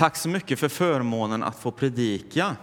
Tack 0.00 0.16
så 0.16 0.28
mycket 0.28 0.58
för 0.58 0.68
förmånen 0.68 1.42
att 1.42 1.56
få 1.56 1.70
predika. 1.70 2.56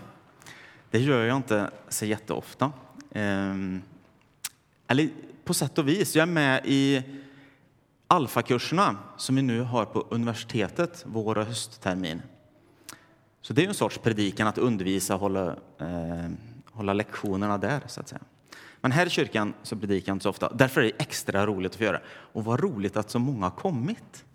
Det 0.91 0.99
gör 0.99 1.25
jag 1.25 1.37
inte 1.37 1.71
så 1.89 2.05
jätteofta. 2.05 2.71
Ehm, 3.11 3.81
eller 4.87 5.09
på 5.43 5.53
sätt 5.53 5.77
och 5.77 5.87
vis. 5.87 6.15
Jag 6.15 6.21
är 6.21 6.31
med 6.33 6.61
i 6.65 7.03
alfakurserna 8.07 8.97
som 9.17 9.35
vi 9.35 9.41
nu 9.41 9.61
har 9.61 9.85
på 9.85 10.07
universitetet 10.09 11.03
vår 11.07 11.37
och 11.37 11.45
hösttermin. 11.45 12.21
Så 13.41 13.53
det 13.53 13.63
är 13.63 13.67
en 13.67 13.73
sorts 13.73 13.97
predikan 13.97 14.47
att 14.47 14.57
undervisa 14.57 15.13
och 15.13 15.19
hålla, 15.19 15.55
eh, 15.79 16.29
hålla 16.71 16.93
lektionerna 16.93 17.57
där, 17.57 17.81
så 17.87 18.01
att 18.01 18.07
säga. 18.07 18.21
Men 18.81 18.91
här 18.91 19.05
i 19.05 19.09
kyrkan 19.09 19.53
så 19.63 19.75
predikar 19.75 20.09
jag 20.09 20.15
inte 20.15 20.23
så 20.23 20.29
ofta. 20.29 20.53
Därför 20.53 20.81
är 20.81 20.85
det 20.85 21.01
extra 21.01 21.45
roligt 21.45 21.71
att 21.71 21.77
få 21.77 21.83
göra. 21.83 22.01
Och 22.07 22.45
vad 22.45 22.59
roligt 22.59 22.97
att 22.97 23.09
så 23.09 23.19
många 23.19 23.45
har 23.45 23.51
kommit. 23.51 24.25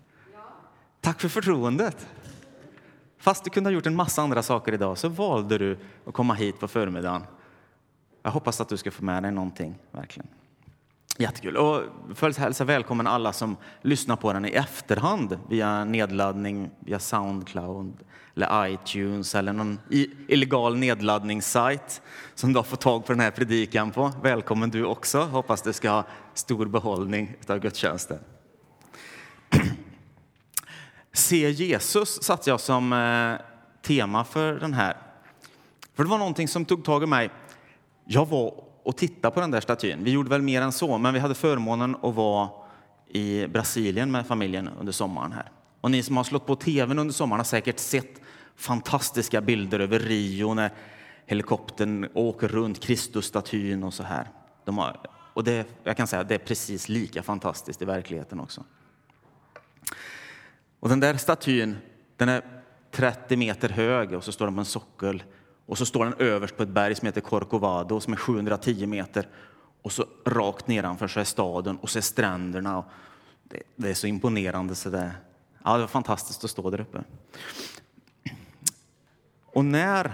Tack 1.01 1.21
för 1.21 1.29
förtroendet. 1.29 2.07
Fast 3.23 3.43
du 3.43 3.49
kunde 3.49 3.69
ha 3.69 3.73
gjort 3.73 3.85
en 3.85 3.95
massa 3.95 4.21
andra 4.21 4.43
saker 4.43 4.73
idag 4.73 4.97
så 4.97 5.09
valde 5.09 5.57
du 5.57 5.77
att 6.05 6.13
komma 6.13 6.33
hit 6.33 6.59
på 6.59 6.67
förmiddagen. 6.67 7.23
Jag 8.23 8.31
hoppas 8.31 8.61
att 8.61 8.69
du 8.69 8.77
ska 8.77 8.91
få 8.91 9.03
med 9.03 9.23
dig 9.23 9.31
någonting, 9.31 9.75
verkligen. 9.91 10.27
Jättekul. 11.17 11.57
Och 11.57 11.81
följs 12.15 12.37
hälsa 12.37 12.63
välkommen 12.63 13.07
alla 13.07 13.33
som 13.33 13.57
lyssnar 13.81 14.15
på 14.15 14.33
den 14.33 14.45
i 14.45 14.49
efterhand 14.49 15.39
via 15.49 15.85
nedladdning 15.85 16.69
via 16.79 16.99
Soundcloud 16.99 17.93
eller 18.35 18.67
iTunes 18.67 19.35
eller 19.35 19.53
någon 19.53 19.79
illegal 20.27 20.77
nedladdningssajt 20.77 22.01
som 22.35 22.53
du 22.53 22.59
har 22.59 22.63
fått 22.63 22.81
tag 22.81 23.05
på 23.05 23.11
den 23.13 23.19
här 23.19 23.31
predikan 23.31 23.91
på. 23.91 24.11
Välkommen 24.23 24.69
du 24.69 24.85
också. 24.85 25.21
Hoppas 25.21 25.61
du 25.61 25.73
ska 25.73 25.89
ha 25.89 26.03
stor 26.33 26.65
behållning 26.65 27.35
av 27.47 27.59
gudstjänsten. 27.59 28.19
Se 31.13 31.49
Jesus 31.49 32.23
satte 32.23 32.49
jag 32.49 32.59
som 32.59 32.93
eh, 32.93 33.45
tema 33.81 34.23
för 34.23 34.53
den 34.53 34.73
här. 34.73 34.97
För 35.93 36.03
det 36.03 36.09
var 36.09 36.17
någonting 36.17 36.47
som 36.47 36.65
tog 36.65 36.83
tag 36.83 37.03
i 37.03 37.05
mig. 37.05 37.29
Jag 38.05 38.25
var 38.25 38.53
och 38.83 38.97
tittade 38.97 39.33
på 39.33 39.41
den 39.41 39.51
där 39.51 39.61
statyn. 39.61 40.03
Vi 40.03 40.11
gjorde 40.11 40.29
väl 40.29 40.41
mer 40.41 40.61
än 40.61 40.71
så, 40.71 40.97
men 40.97 41.13
vi 41.13 41.19
hade 41.19 41.35
förmånen 41.35 41.95
att 42.01 42.15
vara 42.15 42.49
i 43.07 43.47
Brasilien 43.47 44.11
med 44.11 44.27
familjen 44.27 44.69
under 44.79 44.91
sommaren 44.93 45.31
här. 45.31 45.51
Och 45.81 45.91
ni 45.91 46.03
som 46.03 46.17
har 46.17 46.23
slått 46.23 46.45
på 46.45 46.55
tvn 46.55 46.99
under 46.99 47.13
sommaren 47.13 47.39
har 47.39 47.45
säkert 47.45 47.79
sett 47.79 48.21
fantastiska 48.55 49.41
bilder 49.41 49.79
över 49.79 49.99
Rio 49.99 50.53
när 50.53 50.71
helikoptern 51.25 52.09
åker 52.13 52.47
runt 52.47 52.79
Kristusstatyn 52.79 53.83
och 53.83 53.93
så 53.93 54.03
här. 54.03 54.27
De 54.65 54.77
har, 54.77 54.99
och 55.33 55.43
det, 55.43 55.67
jag 55.83 55.97
kan 55.97 56.07
säga 56.07 56.21
att 56.21 56.29
det 56.29 56.35
är 56.35 56.39
precis 56.39 56.89
lika 56.89 57.23
fantastiskt 57.23 57.81
i 57.81 57.85
verkligheten 57.85 58.39
också. 58.39 58.63
Och 60.83 60.89
den 60.89 60.99
där 60.99 61.17
statyn, 61.17 61.77
den 62.17 62.29
är 62.29 62.41
30 62.91 63.37
meter 63.37 63.69
hög 63.69 64.13
och 64.13 64.23
så 64.23 64.31
står 64.31 64.45
den 64.45 64.55
på 64.55 64.59
en 64.59 64.65
sockel. 64.65 65.23
Och 65.65 65.77
så 65.77 65.85
står 65.85 66.05
den 66.05 66.13
överst 66.19 66.57
på 66.57 66.63
ett 66.63 66.69
berg 66.69 66.95
som 66.95 67.05
heter 67.05 67.21
Corcovado 67.21 67.99
som 67.99 68.13
är 68.13 68.17
710 68.17 68.85
meter. 68.87 69.27
Och 69.81 69.91
så 69.91 70.05
rakt 70.25 70.67
nedanför 70.67 71.07
så 71.07 71.19
är 71.19 71.23
staden 71.23 71.77
och 71.77 71.89
så 71.89 71.97
är 71.99 72.01
stränderna. 72.01 72.83
Det, 73.43 73.63
det 73.75 73.89
är 73.89 73.93
så 73.93 74.07
imponerande 74.07 74.75
så 74.75 74.89
det, 74.89 75.11
ja, 75.63 75.73
det 75.73 75.79
var 75.79 75.87
fantastiskt 75.87 76.43
att 76.43 76.49
stå 76.49 76.69
där 76.69 76.81
uppe. 76.81 77.03
Och 79.45 79.65
när 79.65 80.11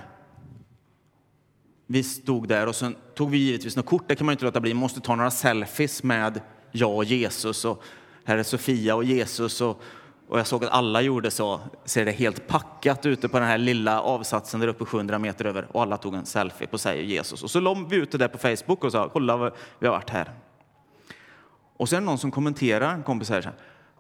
vi 1.88 2.04
stod 2.04 2.48
där 2.48 2.68
och 2.68 2.76
sen 2.76 2.96
tog 3.16 3.30
vi 3.30 3.38
givetvis 3.38 3.76
några 3.76 3.88
kort, 3.88 4.08
det 4.08 4.16
kan 4.16 4.26
man 4.26 4.34
inte 4.34 4.46
låta 4.46 4.60
bli, 4.60 4.74
man 4.74 4.82
måste 4.82 5.02
ta 5.02 5.16
några 5.16 5.32
selfies 5.32 6.04
med 6.04 6.42
jag 6.72 6.96
och 6.96 7.06
Jesus 7.06 7.66
och 7.66 7.84
här 8.24 8.38
är 8.38 8.44
Sofia 8.44 8.96
och 8.96 9.04
Jesus 9.04 9.62
och, 9.62 9.82
och 10.30 10.40
jag 10.40 10.48
såg 10.48 10.66
att 10.66 10.72
alla 10.72 11.02
gjorde 11.02 11.32
så, 11.32 11.60
ser 11.86 12.06
det 12.06 12.12
helt 12.12 12.48
packat 12.48 13.06
ute 13.06 13.30
på 13.30 13.40
den 13.40 13.48
här 13.48 13.58
lilla 13.58 14.02
avsatsen 14.02 14.60
där 14.60 14.68
uppe 14.68 14.86
700 14.86 15.20
meter 15.20 15.46
över 15.46 15.68
och 15.72 15.82
alla 15.82 15.98
tog 15.98 16.16
en 16.16 16.26
selfie 16.26 16.68
på 16.68 16.78
sig 16.78 17.00
och 17.00 17.06
Jesus. 17.06 17.44
Och 17.44 17.52
så 17.52 17.60
la 17.60 17.74
vi 17.74 17.96
ut 17.96 18.12
det 18.12 18.18
där 18.18 18.28
på 18.28 18.38
Facebook 18.38 18.84
och 18.84 18.92
sa, 18.92 19.10
kolla 19.10 19.52
vi 19.80 19.88
har 19.88 19.94
varit 19.94 20.10
här. 20.10 20.32
Och 21.78 21.90
sen 21.90 22.06
någon 22.06 22.18
som 22.18 22.32
kommenterar, 22.32 22.94
en 22.94 23.04
kompis 23.04 23.30
här, 23.30 23.52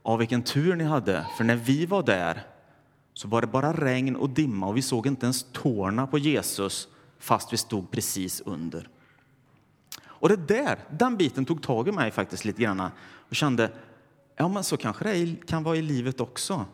ja 0.03 0.15
vilken 0.15 0.41
tur 0.41 0.75
ni 0.75 0.83
hade, 0.83 1.25
för 1.37 1.43
när 1.43 1.55
vi 1.55 1.85
var 1.85 2.03
där 2.03 2.43
så 3.13 3.27
var 3.27 3.41
det 3.41 3.47
bara 3.47 3.73
regn 3.73 4.15
och 4.15 4.29
dimma 4.29 4.67
och 4.67 4.77
vi 4.77 4.81
såg 4.81 5.07
inte 5.07 5.25
ens 5.25 5.45
tårna 5.51 6.07
på 6.07 6.17
Jesus 6.17 6.87
fast 7.19 7.53
vi 7.53 7.57
stod 7.57 7.91
precis 7.91 8.41
under. 8.41 8.89
Och 10.03 10.29
det 10.29 10.47
där, 10.47 10.79
den 10.89 11.17
biten 11.17 11.45
tog 11.45 11.63
tag 11.63 11.87
i 11.87 11.91
mig 11.91 12.11
faktiskt 12.11 12.45
lite 12.45 12.61
grann 12.61 12.91
och 13.29 13.35
kände, 13.35 13.71
ja 14.39 14.47
men 14.47 14.63
så 14.63 14.77
kanske 14.77 15.03
det 15.03 15.47
kan 15.47 15.63
vara 15.63 15.75
i 15.75 15.81
livet 15.81 16.19
också. 16.19 16.65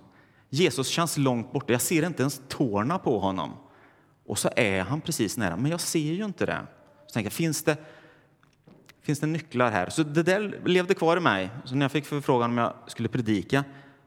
Jesus 0.49 0.87
känns 0.87 1.17
långt 1.17 1.51
borta, 1.51 1.73
jag 1.73 1.81
ser 1.81 2.05
inte 2.05 2.23
ens 2.23 2.41
tårna 2.47 2.99
på 2.99 3.19
honom. 3.19 3.51
Och 4.25 4.39
så 4.39 4.49
är 4.55 4.81
han 4.81 5.01
precis 5.01 5.37
nära, 5.37 5.57
men 5.57 5.71
jag 5.71 5.79
ser 5.79 5.99
ju 5.99 6.25
inte 6.25 6.45
det. 6.45 6.67
Så 7.07 7.13
tänker 7.13 7.25
jag, 7.25 7.33
finns 7.33 7.63
det, 7.63 7.77
finns 9.01 9.19
det 9.19 9.27
nycklar 9.27 9.71
här? 9.71 9.89
Så 9.89 10.03
det 10.03 10.23
där 10.23 10.61
levde 10.65 10.93
kvar 10.93 11.17
i 11.17 11.19
mig. 11.19 11.49
Så 11.63 11.75
när 11.75 11.83
jag 11.83 11.91
fick 11.91 12.05
förfrågan 12.05 12.49
om 12.49 12.57
jag 12.57 12.73
skulle 12.87 13.09
predika 13.09 13.63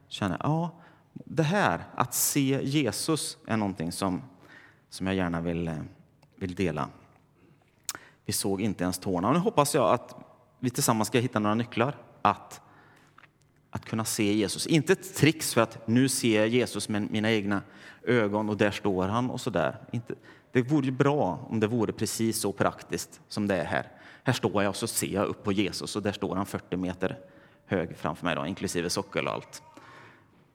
kände 0.09 0.37
jag, 0.41 0.51
ja, 0.51 0.71
det 1.13 1.43
här, 1.43 1.85
att 1.95 2.15
se 2.15 2.61
Jesus, 2.63 3.39
är 3.47 3.57
någonting 3.57 3.93
som, 3.93 4.23
som 4.91 5.07
jag 5.07 5.17
gärna 5.17 5.41
vill, 5.41 5.69
eh, 5.69 5.75
vill 6.37 6.55
dela. 6.55 6.89
Vi 8.25 8.33
såg 8.33 8.61
inte 8.61 8.85
ens 8.85 8.99
tårna. 8.99 9.29
Och 9.29 9.35
nu 9.35 9.41
hoppas 9.41 9.75
jag 9.75 9.95
att 9.95 10.17
vi 10.59 10.71
tillsammans 10.71 11.09
ska 11.09 11.19
hitta 11.19 11.39
några 11.39 11.55
nycklar 11.55 11.97
att, 12.23 12.61
att 13.71 13.85
kunna 13.85 14.05
se 14.05 14.33
Jesus. 14.35 14.67
Inte 14.67 14.93
ett 14.93 15.17
trix 15.17 15.55
för 15.55 15.61
att 15.61 15.89
nu 15.89 16.09
ser 16.09 16.41
jag 16.41 16.49
Jesus 16.49 16.89
med 16.89 17.11
mina 17.11 17.33
egna 17.33 17.63
ögon 18.03 18.49
och 18.49 18.57
där 18.57 18.71
står 18.71 19.09
han 19.09 19.31
och 19.31 19.41
så 19.41 19.51
där. 19.51 19.77
Inte, 19.91 20.15
det 20.53 20.63
vore 20.63 20.87
ju 20.87 20.93
bra 20.93 21.47
om 21.51 21.61
det 21.61 21.67
vore 21.67 21.93
precis 21.93 22.41
så 22.41 22.53
praktiskt 22.53 23.21
som 23.29 23.47
det 23.47 23.57
är 23.57 23.65
här. 23.65 23.87
Här 24.23 24.33
står 24.33 24.63
jag 24.63 24.71
och 24.71 24.77
så 24.77 24.87
ser 24.87 25.07
jag 25.07 25.27
upp 25.27 25.45
på 25.45 25.53
Jesus 25.53 25.97
och 25.97 26.03
där 26.03 26.13
står 26.13 26.37
han 26.37 26.47
40 26.47 26.77
meter 26.77 27.19
hög 27.67 27.97
framför 27.97 28.25
mig, 28.25 28.35
då, 28.35 28.47
inklusive 28.47 28.91
sockel 28.91 29.27
och 29.27 29.33
allt 29.33 29.63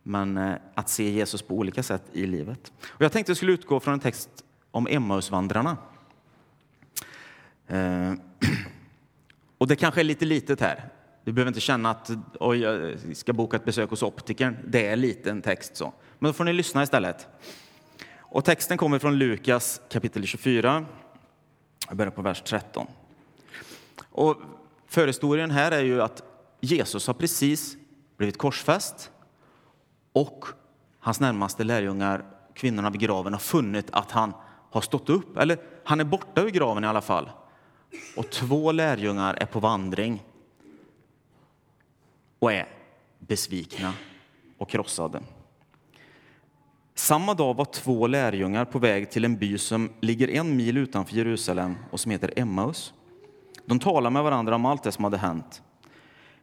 men 0.04 0.38
eh, 0.38 0.56
att 0.74 0.90
se 0.90 1.10
Jesus 1.10 1.42
på 1.42 1.56
olika 1.56 1.84
sätt 1.84 2.04
i 2.12 2.26
livet. 2.26 2.74
Och 2.88 3.02
jag 3.02 3.12
tänkte 3.12 3.30
jag 3.30 3.38
skulle 3.38 3.52
utgå 3.52 3.80
från 3.80 3.94
en 3.94 4.00
text 4.00 4.30
om 4.72 4.88
Emmausvandrarna. 4.88 5.78
Eh, 7.68 8.14
och 9.58 9.68
det 9.68 9.76
kanske 9.76 10.02
är 10.02 10.04
lite 10.04 10.26
litet 10.26 10.60
här. 10.62 10.90
Du 11.24 11.32
behöver 11.32 11.50
inte 11.50 11.60
känna 11.60 11.90
att 11.90 12.12
oj, 12.40 12.60
jag 12.60 12.98
ska 13.14 13.34
boka 13.34 13.58
ett 13.58 13.66
besök 13.66 13.90
hos 13.90 14.04
optikern. 14.04 14.58
Det 14.68 14.88
är 14.88 14.96
liten 14.96 15.42
text 15.42 15.76
så. 15.76 15.94
Men 16.20 16.30
då 16.30 16.34
får 16.34 16.44
ni 16.44 16.54
lyssna 16.54 16.84
istället. 16.84 17.28
Och 18.18 18.46
texten 18.46 18.78
kommer 18.78 19.00
från 19.00 19.18
Lukas 19.18 19.82
kapitel 19.90 20.26
24. 20.26 20.86
Jag 21.88 21.98
börjar 21.98 22.12
på 22.12 22.22
vers 22.22 22.42
13. 22.46 22.88
Och 24.10 24.42
förhistorien 24.88 25.52
här 25.52 25.72
är 25.72 25.84
ju 25.84 26.02
att 26.02 26.24
Jesus 26.62 27.08
har 27.08 27.14
precis 27.14 27.78
blivit 28.18 28.38
korsfäst 28.38 29.12
och 30.14 30.46
hans 31.00 31.20
närmaste 31.20 31.64
lärjungar, 31.64 32.26
kvinnorna 32.54 32.90
vid 32.90 33.02
graven, 33.02 33.34
har 33.34 33.40
funnit 33.40 33.88
att 33.92 34.12
han 34.12 34.34
har 34.72 34.82
stått 34.82 35.10
upp. 35.10 35.38
Eller 35.38 35.58
han 35.84 36.00
är 36.00 36.04
borta 36.04 36.42
ur 36.42 36.50
graven 36.50 36.84
i 36.84 36.88
alla 36.88 37.02
fall. 37.02 37.30
Och 38.18 38.30
två 38.30 38.72
lärjungar 38.72 39.34
är 39.34 39.46
på 39.46 39.60
vandring 39.60 40.24
och 42.44 42.54
är 42.54 42.68
besvikna 43.20 43.94
och 44.58 44.70
krossade. 44.70 45.22
Samma 46.96 47.34
dag 47.34 47.54
var 47.54 47.66
två 47.66 48.08
lärjungar 48.08 48.66
på 48.66 48.80
väg 48.80 49.12
till 49.12 49.26
en 49.26 49.38
by 49.38 49.58
som 49.58 49.90
ligger 50.00 50.30
en 50.30 50.56
mil 50.56 50.78
utanför 50.78 51.16
Jerusalem 51.16 51.76
och 51.92 52.00
som 52.00 52.12
heter 52.12 52.34
Emmaus. 52.36 52.94
De 53.66 53.80
talade 53.80 54.14
med 54.14 54.24
varandra 54.24 54.56
om 54.56 54.66
allt 54.66 54.84
det 54.84 54.92
som 54.92 55.04
hade 55.04 55.18
hänt. 55.18 55.64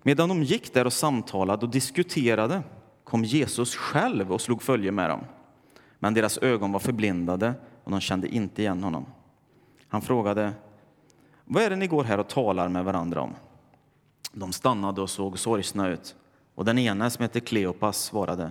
Medan 0.03 0.29
de 0.29 0.43
gick 0.43 0.75
där 0.75 0.85
och 0.85 0.93
samtalade 0.93 1.67
och 1.67 1.73
diskuterade 1.73 2.63
kom 3.05 3.25
Jesus 3.25 3.77
själv 3.77 4.33
och 4.33 4.41
slog 4.41 4.63
följe 4.63 4.93
med 4.93 5.11
dem. 5.11 5.21
Men 5.99 6.15
deras 6.15 6.39
ögon 6.39 6.73
var 6.73 6.81
förblindade 6.81 7.55
och 7.85 7.91
de 7.91 8.01
kände 8.01 8.29
inte 8.29 8.63
igen 8.63 8.83
honom. 8.83 9.07
Han 9.89 10.03
frågade, 10.03 10.53
vad 11.45 11.63
är 11.63 11.71
det 11.71 11.77
ni 11.77 11.87
går 11.87 12.05
här 12.05 12.21
och 12.21 12.29
talar 12.29 12.69
med 12.69 12.85
varandra 12.85 13.21
om? 13.21 13.35
De 14.33 14.53
stannade 14.53 15.01
och 15.01 15.11
såg 15.11 15.39
sorgsna 15.39 15.89
ut. 15.89 16.17
Och 16.55 16.65
den 16.65 16.79
ene, 16.79 17.11
som 17.11 17.23
hette 17.23 17.41
Kleopas, 17.41 18.03
svarade, 18.03 18.51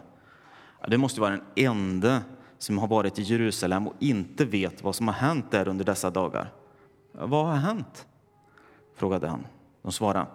det 0.88 0.98
måste 0.98 1.22
vara 1.22 1.32
den 1.32 1.44
enda 1.56 2.22
som 2.58 2.78
har 2.78 2.88
varit 2.88 3.20
i 3.20 3.22
Jerusalem 3.22 3.88
och 3.88 3.94
inte 4.00 4.46
vet 4.46 4.84
vad 4.84 4.96
som 4.96 5.08
har 5.08 5.16
hänt 5.16 5.52
där 5.52 5.68
under 5.68 5.86
dessa 5.86 6.10
dagar. 6.10 6.54
Vad 7.12 7.46
har 7.46 7.56
hänt? 7.56 8.06
frågade 8.96 9.28
han. 9.28 9.48
De 9.82 9.92
svarade, 9.92 10.26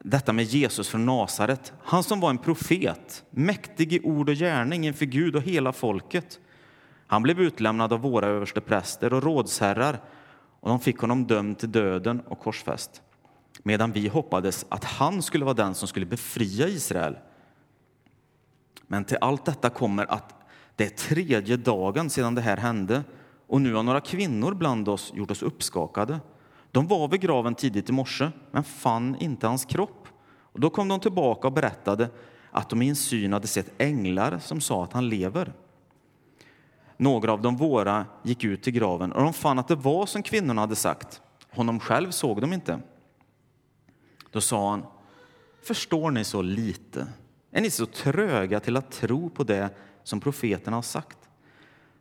detta 0.00 0.32
med 0.32 0.44
Jesus 0.44 0.88
från 0.88 1.06
Nasaret, 1.06 1.72
han 1.82 2.02
som 2.02 2.20
var 2.20 2.30
en 2.30 2.38
profet, 2.38 3.24
mäktig 3.30 3.92
i 3.92 4.00
ord 4.00 4.28
och 4.28 4.34
gärning 4.34 4.86
inför 4.86 5.04
Gud 5.04 5.36
och 5.36 5.42
hela 5.42 5.72
folket. 5.72 6.40
Han 7.06 7.22
blev 7.22 7.40
utlämnad 7.40 7.92
av 7.92 8.00
våra 8.00 8.26
överstepräster 8.26 9.12
och 9.12 9.22
rådsherrar 9.22 10.00
och 10.60 10.68
de 10.68 10.80
fick 10.80 10.98
honom 10.98 11.26
dömd 11.26 11.58
till 11.58 11.72
döden 11.72 12.20
och 12.20 12.38
korsfäst. 12.38 13.02
Medan 13.62 13.92
vi 13.92 14.08
hoppades 14.08 14.66
att 14.68 14.84
han 14.84 15.22
skulle 15.22 15.44
vara 15.44 15.54
den 15.54 15.74
som 15.74 15.88
skulle 15.88 16.06
befria 16.06 16.68
Israel. 16.68 17.16
Men 18.86 19.04
till 19.04 19.18
allt 19.20 19.44
detta 19.44 19.70
kommer 19.70 20.12
att 20.12 20.34
Det 20.76 20.84
är 20.84 20.90
tredje 20.90 21.56
dagen 21.56 22.10
sedan 22.10 22.34
det 22.34 22.40
här 22.40 22.56
hände 22.56 23.04
och 23.46 23.60
nu 23.60 23.74
har 23.74 23.82
några 23.82 24.00
kvinnor 24.00 24.54
bland 24.54 24.88
oss 24.88 25.12
gjort 25.14 25.30
oss 25.30 25.42
uppskakade. 25.42 26.20
De 26.70 26.86
var 26.86 27.08
vid 27.08 27.20
graven 27.20 27.54
tidigt 27.54 27.88
i 27.88 27.92
morse, 27.92 28.30
men 28.50 28.64
fann 28.64 29.16
inte 29.20 29.46
hans 29.46 29.64
kropp. 29.64 30.08
Och 30.24 30.60
då 30.60 30.70
kom 30.70 30.88
de 30.88 31.00
tillbaka 31.00 31.46
och 31.46 31.52
berättade 31.52 32.08
att 32.50 32.70
de 32.70 32.82
i 32.82 32.88
en 32.88 32.96
syn 32.96 33.32
hade 33.32 33.46
sett 33.46 33.72
änglar 33.78 34.38
som 34.38 34.60
sa 34.60 34.84
att 34.84 34.92
han 34.92 35.08
lever. 35.08 35.52
Några 36.96 37.32
av 37.32 37.42
de 37.42 37.56
våra 37.56 38.06
gick 38.22 38.44
ut 38.44 38.62
till 38.62 38.72
graven 38.72 39.12
och 39.12 39.22
de 39.22 39.32
fann 39.32 39.58
att 39.58 39.68
det 39.68 39.74
var 39.74 40.06
som 40.06 40.22
kvinnorna 40.22 40.60
hade 40.60 40.76
sagt. 40.76 41.20
Honom 41.50 41.80
själv 41.80 42.10
såg 42.10 42.40
de 42.40 42.52
inte. 42.52 42.80
Då 44.32 44.40
sa 44.40 44.70
han, 44.70 44.86
förstår 45.62 46.10
ni 46.10 46.24
så 46.24 46.42
lite? 46.42 47.06
Är 47.50 47.60
ni 47.60 47.70
så 47.70 47.86
tröga 47.86 48.60
till 48.60 48.76
att 48.76 48.90
tro 48.90 49.30
på 49.30 49.44
det 49.44 49.70
som 50.02 50.20
profeterna 50.20 50.76
har 50.76 50.82
sagt? 50.82 51.18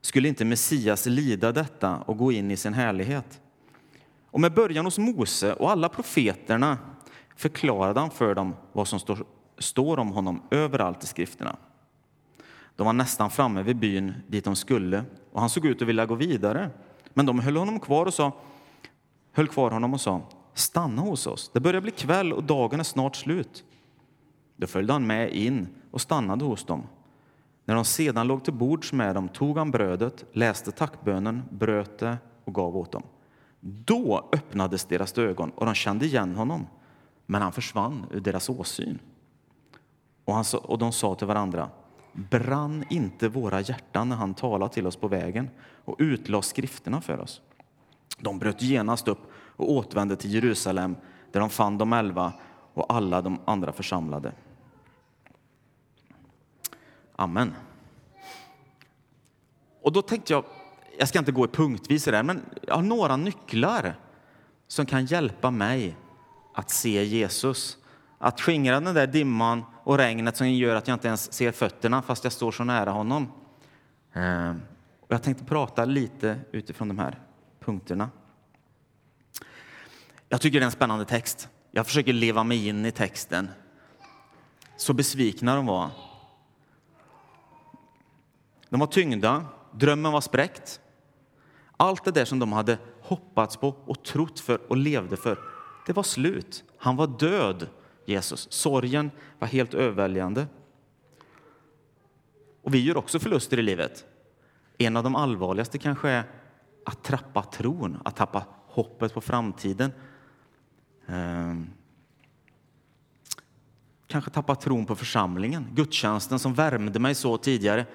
Skulle 0.01 0.28
inte 0.28 0.45
Messias 0.45 1.06
lida 1.06 1.51
detta 1.51 1.98
och 1.98 2.18
gå 2.18 2.31
in 2.31 2.51
i 2.51 2.57
sin 2.57 2.74
härlighet? 2.74 3.42
Och 4.25 4.39
med 4.39 4.54
början 4.54 4.86
hos 4.86 4.98
Mose 4.98 5.54
och 5.54 5.72
alla 5.72 5.89
profeterna 5.89 6.78
förklarade 7.36 8.00
han 8.00 8.12
för 8.12 8.36
dem 8.36 8.56
vad 8.74 8.88
som 8.88 9.00
står, 9.00 9.25
står 9.57 10.00
om 10.00 10.12
honom 10.12 10.42
överallt 10.51 11.04
i 11.04 11.07
skrifterna. 11.07 11.56
De 12.75 12.86
var 12.86 12.94
nästan 12.94 13.31
framme 13.31 13.63
vid 13.63 13.77
byn 13.77 14.13
dit 14.27 14.44
de 14.44 14.56
skulle 14.56 15.04
och 15.31 15.39
han 15.39 15.50
såg 15.50 15.66
ut 15.66 15.81
att 15.81 15.88
vilja 15.88 16.06
gå 16.06 16.16
vidare. 16.16 16.69
Men 17.13 17.25
de 17.25 17.39
höll 17.39 17.56
honom 17.56 17.80
kvar 17.80 18.06
och 18.06 18.13
sa, 18.13 18.31
höll 19.31 19.48
kvar 19.48 19.72
honom 19.72 19.94
och 19.94 20.01
sa, 20.01 20.22
stanna 20.53 21.01
hos 21.01 21.27
oss. 21.27 21.51
Det 21.53 21.59
börjar 21.59 21.81
bli 21.81 21.92
kväll 21.92 22.33
och 22.33 22.44
dagen 22.44 22.80
är 22.80 22.83
snart 22.83 23.15
slut. 23.15 23.63
Då 24.56 24.68
följde 24.68 24.94
han 24.94 25.07
med 25.07 25.33
in 25.33 25.68
och 25.92 26.01
stannade 26.01 26.45
hos 26.45 26.65
dem. 26.65 26.83
När 27.65 27.75
de 27.75 27.86
sedan 27.86 28.27
låg 28.27 28.44
till 28.44 28.53
bords 28.53 28.94
med 28.94 29.15
dem 29.15 29.30
tog 29.30 29.57
han 29.57 29.71
brödet, 29.71 30.25
läste 30.33 30.71
tackbönen, 30.71 31.44
bröt 31.50 32.00
det 32.00 32.18
och 32.45 32.53
gav 32.53 32.77
åt 32.77 32.92
dem. 32.92 33.03
Då 33.59 34.30
öppnades 34.31 34.86
deras 34.86 35.18
ögon 35.18 35.50
och 35.50 35.65
de 35.65 35.74
kände 35.75 36.06
igen 36.06 36.36
honom, 36.36 36.68
men 37.25 37.42
han 37.42 37.51
försvann 37.51 38.06
ur 38.12 38.19
deras 38.19 38.50
åsyn. 38.50 39.00
Och, 40.25 40.33
han, 40.33 40.45
och 40.63 40.77
de 40.77 40.92
sa 40.92 41.15
till 41.15 41.27
varandra, 41.27 41.69
brann 42.13 42.83
inte 42.89 43.30
våra 43.30 43.62
hjärtan 43.62 44.09
när 44.09 44.15
han 44.15 44.33
talade 44.33 44.74
till 44.74 44.88
oss 44.88 44.95
på 44.95 45.07
vägen 45.07 45.50
och 45.86 45.95
utlade 46.00 46.44
skrifterna 46.44 47.01
för 47.01 47.19
oss? 47.19 47.42
De 48.19 48.39
bröt 48.39 48.62
genast 48.62 49.07
upp 49.07 49.31
och 49.62 49.72
återvände 49.72 50.16
till 50.16 50.34
Jerusalem 50.34 50.96
där 51.31 51.40
de 51.40 51.50
fann 51.50 51.78
de 51.78 51.94
elva 51.94 52.34
och 52.74 52.94
alla 52.94 53.22
de 53.22 53.40
andra 53.46 53.72
församlade. 53.72 54.31
Amen. 57.16 57.54
Och 59.81 59.92
då 59.92 60.02
tänkte 60.02 60.34
jag, 60.34 60.44
jag 61.00 61.08
ska 61.08 61.19
inte 61.19 61.31
gå 61.31 61.46
i 61.46 61.48
punktvis 61.48 62.06
där, 62.06 62.24
men 62.24 62.42
jag 62.62 62.75
har 62.75 62.81
några 62.81 63.18
nycklar 63.18 63.96
som 64.68 64.86
kan 64.86 65.06
hjälpa 65.06 65.52
mig 65.52 65.96
att 66.54 66.69
se 66.69 67.04
Jesus. 67.04 67.78
Att 68.18 68.42
skingra 68.42 68.80
den 68.80 68.96
där 68.96 69.08
dimman 69.08 69.63
och 69.84 69.98
regnet 69.98 70.38
som 70.38 70.50
gör 70.50 70.75
att 70.75 70.88
jag 70.88 70.96
inte 70.96 71.08
ens 71.08 71.34
ser 71.34 71.52
fötterna 71.52 72.02
fast 72.02 72.24
jag 72.24 72.34
står 72.34 72.52
så 72.52 72.63
nära 72.63 72.92
honom. 72.92 73.31
Eh, 74.13 74.52
och 75.00 75.12
jag 75.12 75.24
tänkte 75.24 75.44
prata 75.44 75.86
lite 75.86 76.40
utifrån 76.52 76.88
de 76.88 77.00
här 77.00 77.19
punkterna. 77.60 78.10
Jag 80.31 80.42
tycker 80.42 80.60
det 80.60 80.63
är 80.63 80.66
en 80.66 80.72
spännande 80.72 81.06
text. 81.06 81.50
Jag 81.72 81.86
försöker 81.86 82.13
leva 82.13 82.44
mig 82.44 82.68
in 82.68 82.86
i 82.86 82.92
texten. 82.92 83.50
Så 84.78 84.94
besvikna 84.94 85.56
de 85.56 85.66
var. 85.66 85.89
De 88.69 88.80
var 88.80 88.88
tyngda, 88.88 89.45
drömmen 89.72 90.12
var 90.12 90.22
spräckt. 90.22 90.81
Allt 91.78 92.04
det 92.06 92.12
där 92.12 92.25
som 92.25 92.39
de 92.39 92.51
hade 92.54 92.78
hoppats 93.01 93.57
på 93.57 93.75
och 93.86 94.04
trott 94.04 94.39
för 94.39 94.72
och 94.72 94.78
levde 94.78 95.18
för, 95.18 95.39
det 95.86 95.94
var 95.94 96.04
slut. 96.04 96.63
Han 96.77 96.95
var 96.95 97.07
död, 97.07 97.68
Jesus. 98.06 98.51
Sorgen 98.51 99.12
var 99.39 99.48
helt 99.48 99.74
överväldigande. 99.74 100.48
Och 102.62 102.74
vi 102.74 102.86
gör 102.86 102.98
också 102.98 103.19
förluster 103.19 103.60
i 103.60 103.62
livet. 103.62 104.06
En 104.77 104.98
av 104.98 105.04
de 105.04 105.16
allvarligaste 105.16 105.77
kanske 105.77 106.10
är 106.10 106.24
att 106.86 107.04
trappa 107.04 107.44
tron, 107.44 107.98
att 108.06 108.16
tappa 108.16 108.45
hoppet 108.68 109.13
på 109.13 109.22
framtiden. 109.22 109.92
Ehm, 111.12 111.69
kanske 114.08 114.31
tappat 114.31 114.62
tron 114.62 114.86
på 114.86 114.96
församlingen. 114.96 115.68
Gudstjänsten 115.72 116.40
som 116.40 116.54
värmde 116.54 117.00
mig 117.00 117.16
så 117.16 117.38
tidigare 117.38 117.86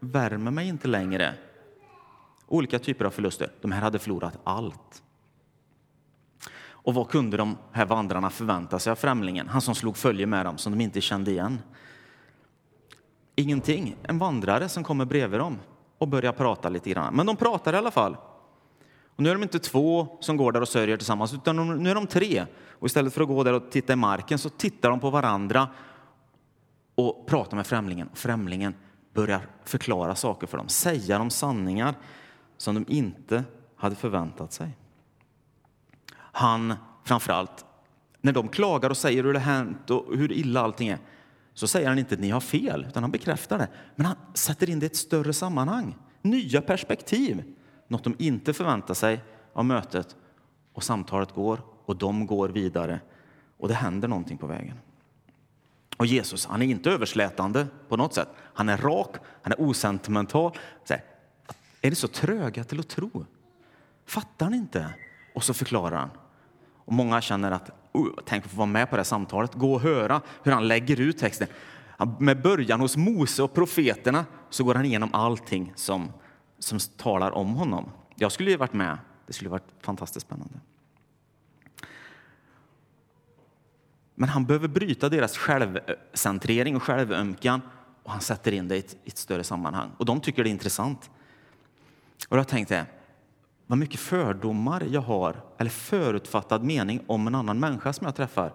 värmer 0.00 0.50
mig 0.50 0.68
inte 0.68 0.88
längre. 0.88 1.34
Olika 2.46 2.78
typer 2.78 3.04
av 3.04 3.10
förluster. 3.10 3.52
De 3.60 3.72
här 3.72 3.80
hade 3.80 3.98
förlorat 3.98 4.38
allt. 4.44 5.02
Och 6.68 6.94
vad 6.94 7.08
kunde 7.08 7.36
de 7.36 7.56
här 7.72 7.86
vandrarna 7.86 8.30
förvänta 8.30 8.78
sig 8.78 8.90
av 8.90 8.96
främlingen? 8.96 9.48
Han 9.48 9.60
som 9.60 9.74
slog 9.74 9.96
följe 9.96 10.26
med 10.26 10.46
dem, 10.46 10.58
som 10.58 10.72
de 10.72 10.84
inte 10.84 11.00
kände 11.00 11.30
igen. 11.30 11.62
Ingenting. 13.34 13.96
En 14.02 14.18
vandrare 14.18 14.68
som 14.68 14.84
kommer 14.84 15.04
bredvid 15.04 15.40
dem 15.40 15.58
och 15.98 16.08
börjar 16.08 16.32
prata 16.32 16.68
lite 16.68 16.90
grann. 16.90 17.14
Men 17.14 17.26
de 17.26 17.36
pratar 17.36 17.74
i 17.74 17.76
alla 17.76 17.90
fall. 17.90 18.16
Och 19.16 19.22
nu 19.22 19.30
är 19.30 19.34
de 19.34 19.42
inte 19.42 19.58
två 19.58 20.18
som 20.20 20.36
går 20.36 20.52
där 20.52 20.60
och 20.60 20.68
sörjer 20.68 20.96
tillsammans, 20.96 21.34
utan 21.34 21.82
nu 21.82 21.90
är 21.90 21.94
de 21.94 22.06
tre. 22.06 22.46
Och 22.70 22.86
istället 22.86 23.14
för 23.14 23.20
att 23.20 23.28
gå 23.28 23.44
där 23.44 23.52
och 23.52 23.70
titta 23.70 23.92
i 23.92 23.96
marken 23.96 24.38
så 24.38 24.48
tittar 24.48 24.90
de 24.90 25.00
på 25.00 25.10
varandra 25.10 25.68
och 26.94 27.26
pratar 27.26 27.56
med 27.56 27.66
främlingen. 27.66 28.08
Främlingen 28.14 28.74
börjar 29.14 29.40
förklara 29.64 30.14
saker 30.14 30.46
för 30.46 30.58
dem, 30.58 30.68
säga 30.68 31.18
dem 31.18 31.30
sanningar 31.30 31.94
som 32.56 32.74
de 32.74 32.84
inte 32.88 33.44
hade 33.76 33.96
förväntat 33.96 34.52
sig. 34.52 34.76
Han, 36.16 36.74
framförallt, 37.04 37.64
när 38.20 38.32
de 38.32 38.48
klagar 38.48 38.90
och 38.90 38.96
säger 38.96 39.24
hur 39.24 39.32
det 39.32 39.38
hänt 39.38 39.90
och 39.90 40.16
hur 40.16 40.32
illa 40.32 40.60
allting 40.60 40.88
är, 40.88 40.98
så 41.54 41.66
säger 41.66 41.88
han 41.88 41.98
inte 41.98 42.14
att 42.14 42.20
ni 42.20 42.30
har 42.30 42.40
fel, 42.40 42.86
utan 42.88 43.02
han 43.02 43.12
bekräftar 43.12 43.58
det. 43.58 43.68
Men 43.96 44.06
han 44.06 44.16
sätter 44.34 44.70
in 44.70 44.78
det 44.78 44.84
i 44.84 44.86
ett 44.86 44.96
större 44.96 45.32
sammanhang, 45.32 45.96
nya 46.22 46.60
perspektiv, 46.60 47.55
något 47.88 48.04
de 48.04 48.14
inte 48.18 48.52
förväntar 48.52 48.94
sig 48.94 49.20
av 49.52 49.64
mötet. 49.64 50.16
Och 50.72 50.82
samtalet 50.82 51.32
går 51.32 51.60
och 51.84 51.96
de 51.96 52.26
går 52.26 52.48
vidare 52.48 53.00
och 53.58 53.68
det 53.68 53.74
händer 53.74 54.08
någonting 54.08 54.38
på 54.38 54.46
vägen. 54.46 54.78
Och 55.96 56.06
Jesus 56.06 56.46
han 56.46 56.62
är 56.62 56.66
inte 56.66 56.90
överslätande 56.90 57.66
på 57.88 57.96
något 57.96 58.14
sätt. 58.14 58.28
Han 58.54 58.68
är 58.68 58.76
rak, 58.76 59.16
han 59.42 59.52
är 59.52 59.60
osentimental. 59.60 60.52
Så 60.84 60.94
här, 60.94 61.02
är 61.82 61.90
ni 61.90 61.96
så 61.96 62.08
tröga 62.08 62.64
till 62.64 62.80
att 62.80 62.88
tro? 62.88 63.26
Fattar 64.06 64.50
ni 64.50 64.56
inte? 64.56 64.94
Och 65.34 65.44
så 65.44 65.54
förklarar 65.54 65.96
han. 65.96 66.10
Och 66.84 66.92
många 66.92 67.20
känner 67.20 67.50
att 67.50 67.70
uh, 67.98 68.06
tänk 68.24 68.44
att 68.44 68.50
få 68.50 68.56
vara 68.56 68.66
med 68.66 68.90
på 68.90 68.96
det 68.96 69.00
här 69.00 69.04
samtalet, 69.04 69.54
gå 69.54 69.74
och 69.74 69.80
höra 69.80 70.20
hur 70.42 70.52
han 70.52 70.68
lägger 70.68 71.00
ut 71.00 71.18
texten. 71.18 71.48
Med 72.18 72.42
början 72.42 72.80
hos 72.80 72.96
Mose 72.96 73.42
och 73.42 73.54
profeterna 73.54 74.24
så 74.50 74.64
går 74.64 74.74
han 74.74 74.84
igenom 74.84 75.10
allting 75.12 75.72
som, 75.76 76.12
som 76.58 76.78
talar 76.78 77.30
om 77.30 77.54
honom. 77.54 77.90
Jag 78.14 78.32
skulle 78.32 78.50
ju 78.50 78.56
varit 78.56 78.72
med. 78.72 78.98
Det 79.26 79.32
skulle 79.32 79.50
varit 79.50 79.72
fantastiskt 79.80 80.26
spännande. 80.26 80.54
Men 84.14 84.28
han 84.28 84.44
behöver 84.44 84.68
bryta 84.68 85.08
deras 85.08 85.38
självcentrering 85.38 86.76
och 86.76 86.82
självömkan 86.82 87.60
och 88.02 88.12
han 88.12 88.20
sätter 88.20 88.52
in 88.52 88.68
det 88.68 88.76
i 88.76 88.78
ett, 88.78 88.96
i 89.04 89.08
ett, 89.08 89.18
större 89.18 89.44
sammanhang. 89.44 89.90
Och 89.96 90.04
de 90.04 90.20
tycker 90.20 90.44
det 90.44 90.48
är 90.48 90.52
intressant. 90.52 91.10
Och 92.28 92.38
jag 92.38 92.48
tänkte, 92.48 92.86
vad 93.66 93.78
mycket 93.78 94.00
fördomar 94.00 94.82
jag 94.90 95.00
har, 95.00 95.42
eller 95.58 95.70
förutfattad 95.70 96.64
mening 96.64 97.04
om 97.06 97.26
en 97.26 97.34
annan 97.34 97.60
människa 97.60 97.92
som 97.92 98.04
jag 98.04 98.14
träffar. 98.14 98.52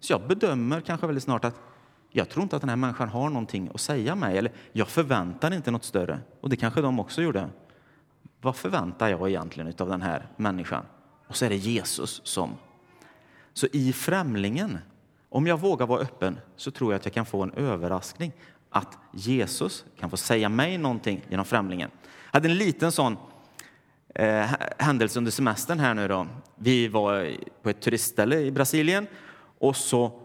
Så 0.00 0.12
jag 0.12 0.28
bedömer 0.28 0.80
kanske 0.80 1.06
väldigt 1.06 1.24
snart 1.24 1.44
att 1.44 1.60
jag 2.10 2.28
tror 2.28 2.42
inte 2.42 2.56
att 2.56 2.62
den 2.62 2.68
här 2.68 2.76
människan 2.76 3.08
har 3.08 3.28
någonting 3.28 3.70
att 3.74 3.80
säga 3.80 4.14
mig, 4.14 4.38
eller 4.38 4.52
jag 4.72 4.88
förväntar 4.88 5.54
inte 5.54 5.70
något 5.70 5.84
större. 5.84 6.20
Och 6.40 6.48
det 6.48 6.56
kanske 6.56 6.80
de 6.80 7.00
också 7.00 7.22
gjorde. 7.22 7.48
Vad 8.40 8.56
förväntar 8.56 9.08
jag 9.08 9.28
egentligen 9.28 9.74
av 9.78 9.88
den 9.88 10.02
här 10.02 10.28
människan? 10.36 10.84
Och 11.26 11.36
så 11.36 11.44
är 11.44 11.48
det 11.48 11.56
Jesus 11.56 12.20
som. 12.24 12.50
Så 13.52 13.66
i 13.72 13.92
främlingen 13.92 14.78
om 15.28 15.46
jag 15.46 15.60
vågar 15.60 15.86
vara 15.86 16.00
öppen 16.00 16.38
så 16.56 16.70
tror 16.70 16.92
jag 16.92 16.98
att 16.98 17.04
jag 17.04 17.14
kan 17.14 17.26
få 17.26 17.42
en 17.42 17.52
överraskning 17.52 18.32
att 18.70 18.98
Jesus 19.12 19.84
kan 19.98 20.10
få 20.10 20.16
säga 20.16 20.48
mig 20.48 20.78
någonting 20.78 21.22
genom 21.28 21.44
främlingen. 21.44 21.90
Jag 22.02 22.32
hade 22.32 22.48
en 22.48 22.56
liten 22.56 22.92
sån 22.92 23.16
eh, 24.14 24.46
händelse 24.78 25.18
under 25.18 25.32
semestern 25.32 25.78
här 25.78 25.94
nu 25.94 26.08
då. 26.08 26.26
Vi 26.56 26.88
var 26.88 27.30
på 27.62 27.70
ett 27.70 27.80
turistställe 27.80 28.40
i 28.40 28.50
Brasilien 28.50 29.06
och 29.58 29.76
så, 29.76 30.20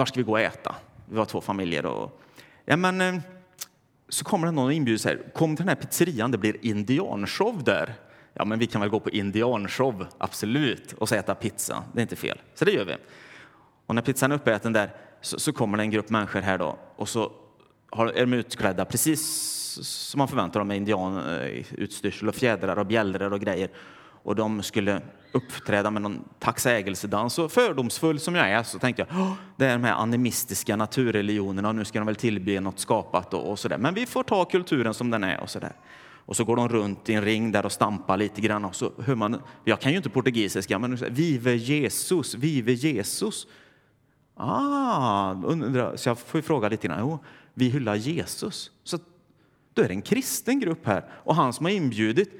var 0.00 0.06
ska 0.06 0.20
vi 0.20 0.24
gå 0.24 0.32
och 0.32 0.40
äta? 0.40 0.74
Vi 1.08 1.16
var 1.16 1.24
två 1.24 1.40
familjer 1.40 1.86
och, 1.86 2.22
ja 2.64 2.76
men, 2.76 3.00
eh, 3.00 3.14
så 4.08 4.24
kommer 4.24 4.46
det 4.46 4.52
någon 4.52 4.64
och 4.64 4.72
inbjuder 4.72 4.98
sig, 4.98 5.18
kom 5.34 5.56
till 5.56 5.66
den 5.66 5.76
här 5.76 5.82
pizzerian, 5.82 6.30
det 6.30 6.38
blir 6.38 6.56
indianshow 6.66 7.64
där. 7.64 7.94
Ja, 8.34 8.44
men 8.44 8.58
vi 8.58 8.66
kan 8.66 8.80
väl 8.80 8.90
gå 8.90 9.00
på 9.00 9.10
indianshow, 9.10 10.06
absolut, 10.18 10.92
och 10.92 11.08
så 11.08 11.14
äta 11.14 11.34
pizza, 11.34 11.84
det 11.92 12.00
är 12.00 12.02
inte 12.02 12.16
fel. 12.16 12.40
Så 12.54 12.64
det 12.64 12.72
gör 12.72 12.84
vi. 12.84 12.96
Och 13.86 13.94
när 13.94 14.02
pizzan 14.02 14.32
är 14.32 14.36
uppäten 14.36 14.72
där 14.72 14.90
så, 15.20 15.38
så 15.38 15.52
kommer 15.52 15.76
det 15.76 15.82
en 15.82 15.90
grupp 15.90 16.10
människor 16.10 16.40
här 16.40 16.58
då 16.58 16.78
och 16.96 17.08
så 17.08 17.32
har, 17.90 18.06
är 18.06 18.20
de 18.20 18.32
utklädda 18.32 18.84
precis 18.84 19.22
som 19.82 20.18
man 20.18 20.28
förväntar 20.28 20.60
dem 20.60 20.68
med 20.68 20.76
indianutstyrsel 20.76 22.28
och 22.28 22.34
fjädrar 22.34 22.76
och 22.76 22.86
bjällror 22.86 23.32
och 23.32 23.40
grejer. 23.40 23.70
Och 24.22 24.36
de 24.36 24.62
skulle 24.62 25.00
uppträda 25.32 25.90
med 25.90 26.02
någon 26.02 26.24
tacksägelsedans. 26.38 27.38
Och 27.38 27.52
fördomsfull 27.52 28.20
som 28.20 28.34
jag 28.34 28.50
är 28.50 28.62
så 28.62 28.78
tänkte 28.78 29.06
jag 29.08 29.36
det 29.56 29.66
är 29.66 29.72
de 29.72 29.84
här 29.84 29.94
animistiska 29.94 30.76
naturreligionerna 30.76 31.68
och 31.68 31.74
nu 31.74 31.84
ska 31.84 31.98
de 31.98 32.06
väl 32.06 32.16
tillbe 32.16 32.60
något 32.60 32.78
skapat 32.78 33.34
och, 33.34 33.50
och 33.50 33.58
sådär. 33.58 33.78
Men 33.78 33.94
vi 33.94 34.06
får 34.06 34.22
ta 34.22 34.44
kulturen 34.44 34.94
som 34.94 35.10
den 35.10 35.24
är 35.24 35.40
och 35.40 35.50
sådär. 35.50 35.72
Och 36.30 36.36
så 36.36 36.44
går 36.44 36.56
de 36.56 36.68
runt 36.68 37.08
i 37.08 37.14
en 37.14 37.24
ring 37.24 37.52
där 37.52 37.64
och 37.64 37.72
stampar 37.72 38.16
lite 38.16 38.40
grann 38.40 38.64
och 38.64 38.74
så 38.74 38.92
hör 38.98 39.14
man, 39.14 39.42
jag 39.64 39.80
kan 39.80 39.90
ju 39.92 39.96
inte 39.96 40.10
portugisiska, 40.10 40.78
men 40.78 40.96
vive 40.96 41.54
Jesus, 41.54 42.34
vive 42.34 42.72
Jesus. 42.72 43.46
Ah, 44.34 45.34
undrar, 45.44 45.96
så 45.96 46.08
jag 46.08 46.18
får 46.18 46.38
ju 46.38 46.42
fråga 46.42 46.68
lite 46.68 46.88
grann. 46.88 46.98
Jo, 47.00 47.18
vi 47.54 47.68
hyllar 47.68 47.94
Jesus. 47.94 48.70
Så 48.84 48.98
då 49.74 49.82
är 49.82 49.88
det 49.88 49.94
en 49.94 50.02
kristen 50.02 50.60
grupp 50.60 50.86
här. 50.86 51.04
Och 51.12 51.34
han 51.34 51.52
som 51.52 51.66
har 51.66 51.72
inbjudit, 51.72 52.30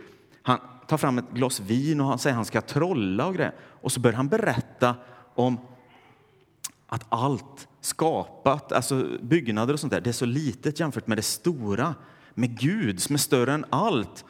han 0.42 0.58
tar 0.90 0.98
fram 0.98 1.18
ett 1.18 1.30
glas 1.30 1.60
vin 1.60 2.00
och 2.00 2.06
han 2.06 2.18
säger 2.18 2.34
att 2.34 2.36
han 2.36 2.44
ska 2.44 2.60
trolla 2.60 3.26
och 3.26 3.34
grejer. 3.34 3.54
Och 3.60 3.92
så 3.92 4.00
börjar 4.00 4.16
han 4.16 4.28
berätta 4.28 4.94
om 5.34 5.58
att 6.86 7.06
allt 7.08 7.68
skapat, 7.80 8.72
alltså 8.72 9.06
byggnader 9.22 9.74
och 9.74 9.80
sånt 9.80 9.92
där, 9.92 10.00
det 10.00 10.10
är 10.10 10.12
så 10.12 10.24
litet 10.24 10.80
jämfört 10.80 11.06
med 11.06 11.18
det 11.18 11.22
stora, 11.22 11.94
med 12.34 12.58
Gud 12.58 13.02
som 13.02 13.14
är 13.14 13.18
större 13.18 13.52
än 13.52 13.64
allt. 13.70 14.24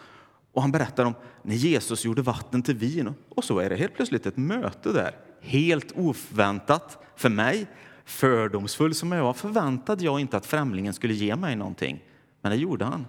Och 0.53 0.63
han 0.63 0.73
berättar 0.73 1.05
om 1.05 1.15
när 1.43 1.55
Jesus 1.55 2.05
gjorde 2.05 2.23
vatten 2.23 2.63
till 2.63 2.77
vin 2.77 3.15
och 3.29 3.45
så 3.45 3.59
är 3.59 3.71
det 3.71 3.77
helt 3.77 3.95
plötsligt 3.95 4.27
ett 4.27 4.37
möte 4.37 4.93
där. 4.93 5.17
Helt 5.41 5.93
oväntat 5.97 6.99
för 7.17 7.29
mig, 7.29 7.67
fördomsfull 8.05 8.95
som 8.95 9.13
jag 9.13 9.25
var, 9.25 9.33
förväntade 9.33 10.05
jag 10.05 10.21
inte 10.21 10.37
att 10.37 10.47
främlingen 10.47 10.95
skulle 10.95 11.15
ge 11.15 11.37
mig 11.37 11.57
någonting. 11.57 12.05
Men 12.41 12.53
det 12.53 12.59
gjorde 12.59 12.85
han. 12.85 13.07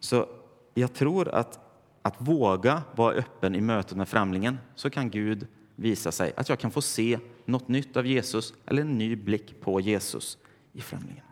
Så 0.00 0.26
jag 0.74 0.94
tror 0.94 1.28
att 1.28 1.67
att 2.08 2.16
våga 2.18 2.82
vara 2.96 3.14
öppen 3.14 3.54
i 3.54 3.60
mötet 3.60 3.96
med 3.96 4.08
främlingen 4.08 4.58
så 4.74 4.90
kan 4.90 5.10
Gud 5.10 5.46
visa 5.76 6.12
sig 6.12 6.32
att 6.36 6.48
jag 6.48 6.58
kan 6.58 6.70
få 6.70 6.82
se 6.82 7.18
något 7.44 7.68
nytt 7.68 7.96
av 7.96 8.06
Jesus 8.06 8.54
eller 8.66 8.82
en 8.82 8.98
ny 8.98 9.16
blick 9.16 9.60
på 9.60 9.80
Jesus 9.80 10.38
i 10.72 10.80
främlingen. 10.80 11.24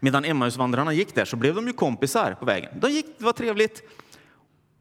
Medan 0.00 0.24
Emmausvandrarna 0.24 0.92
gick 0.92 1.14
där 1.14 1.24
så 1.24 1.36
blev 1.36 1.54
de 1.54 1.66
ju 1.66 1.72
kompisar 1.72 2.34
på 2.34 2.46
vägen. 2.46 2.80
De 2.80 2.90
gick, 2.90 3.06
det 3.18 3.24
var 3.24 3.32
trevligt. 3.32 3.82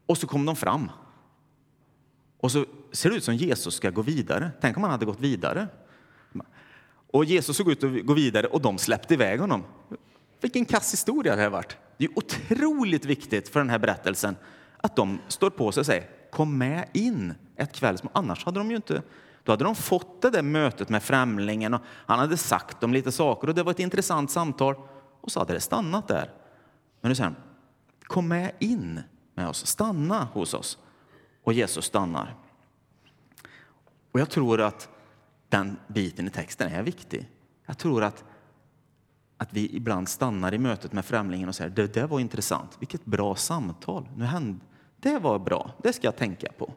Och 0.05 0.17
så 0.17 0.27
kom 0.27 0.45
de 0.45 0.55
fram. 0.55 0.91
Och 2.37 2.51
så 2.51 2.65
ser 2.91 3.09
det 3.09 3.15
ut 3.15 3.23
som 3.23 3.35
Jesus 3.35 3.75
ska 3.75 3.89
gå 3.89 4.01
vidare. 4.01 4.51
Tänk 4.61 4.77
om 4.77 4.83
han 4.83 4.91
hade 4.91 5.05
gått 5.05 5.19
vidare. 5.19 5.67
Och 7.11 7.25
Jesus 7.25 7.57
såg 7.57 7.71
ut 7.71 7.83
att 7.83 8.05
gå 8.05 8.13
vidare 8.13 8.47
och 8.47 8.61
de 8.61 8.77
släppte 8.77 9.13
iväg 9.13 9.39
honom. 9.39 9.63
Vilken 10.41 10.65
kass 10.65 10.93
historia 10.93 11.35
det 11.35 11.41
här 11.41 11.49
varit. 11.49 11.77
Det 11.97 12.05
är 12.05 12.17
otroligt 12.17 13.05
viktigt 13.05 13.49
för 13.49 13.59
den 13.59 13.69
här 13.69 13.79
berättelsen 13.79 14.35
att 14.81 14.95
de 14.95 15.19
står 15.27 15.49
på 15.49 15.71
sig 15.71 15.81
och 15.81 15.85
säger 15.85 16.09
kom 16.31 16.57
med 16.57 16.89
in 16.93 17.33
ett 17.55 17.73
kvällsmål. 17.73 18.11
Annars 18.15 18.45
hade 18.45 18.59
de 18.59 18.69
ju 18.69 18.75
inte 18.75 19.01
då 19.43 19.51
hade 19.51 19.63
de 19.63 19.75
fått 19.75 20.21
det 20.21 20.29
där 20.29 20.41
mötet 20.41 20.89
med 20.89 21.03
främlingen 21.03 21.73
och 21.73 21.81
han 21.85 22.19
hade 22.19 22.37
sagt 22.37 22.81
dem 22.81 22.93
lite 22.93 23.11
saker 23.11 23.47
och 23.47 23.55
det 23.55 23.63
var 23.63 23.71
ett 23.71 23.79
intressant 23.79 24.31
samtal 24.31 24.75
och 25.21 25.31
så 25.31 25.39
hade 25.39 25.53
det 25.53 25.59
stannat 25.59 26.07
där. 26.07 26.31
Men 27.01 27.09
nu 27.09 27.15
säger 27.15 27.29
han, 27.29 27.35
kom 28.03 28.27
med 28.27 28.51
in 28.59 29.01
med 29.35 29.47
oss, 29.47 29.65
stanna 29.65 30.23
hos 30.33 30.53
oss. 30.53 30.77
Och 31.43 31.53
Jesus 31.53 31.85
stannar. 31.85 32.35
Och 34.11 34.19
jag 34.19 34.29
tror 34.29 34.61
att 34.61 34.89
den 35.49 35.77
biten 35.87 36.27
i 36.27 36.29
texten 36.29 36.71
är 36.71 36.83
viktig. 36.83 37.29
Jag 37.65 37.77
tror 37.77 38.03
att 38.03 38.23
att 39.41 39.53
vi 39.53 39.75
ibland 39.75 40.09
stannar 40.09 40.53
i 40.53 40.57
mötet 40.57 40.93
med 40.93 41.05
främlingen 41.05 41.49
och 41.49 41.55
säger 41.55 41.69
det 41.69 41.93
där 41.93 42.07
var 42.07 42.19
intressant, 42.19 42.77
vilket 42.79 43.05
bra 43.05 43.35
samtal. 43.35 44.09
Nu 44.15 44.25
hände, 44.25 44.65
det 44.99 45.19
var 45.19 45.39
bra, 45.39 45.71
det 45.83 45.93
ska 45.93 46.07
jag 46.07 46.15
tänka 46.15 46.51
på. 46.57 46.73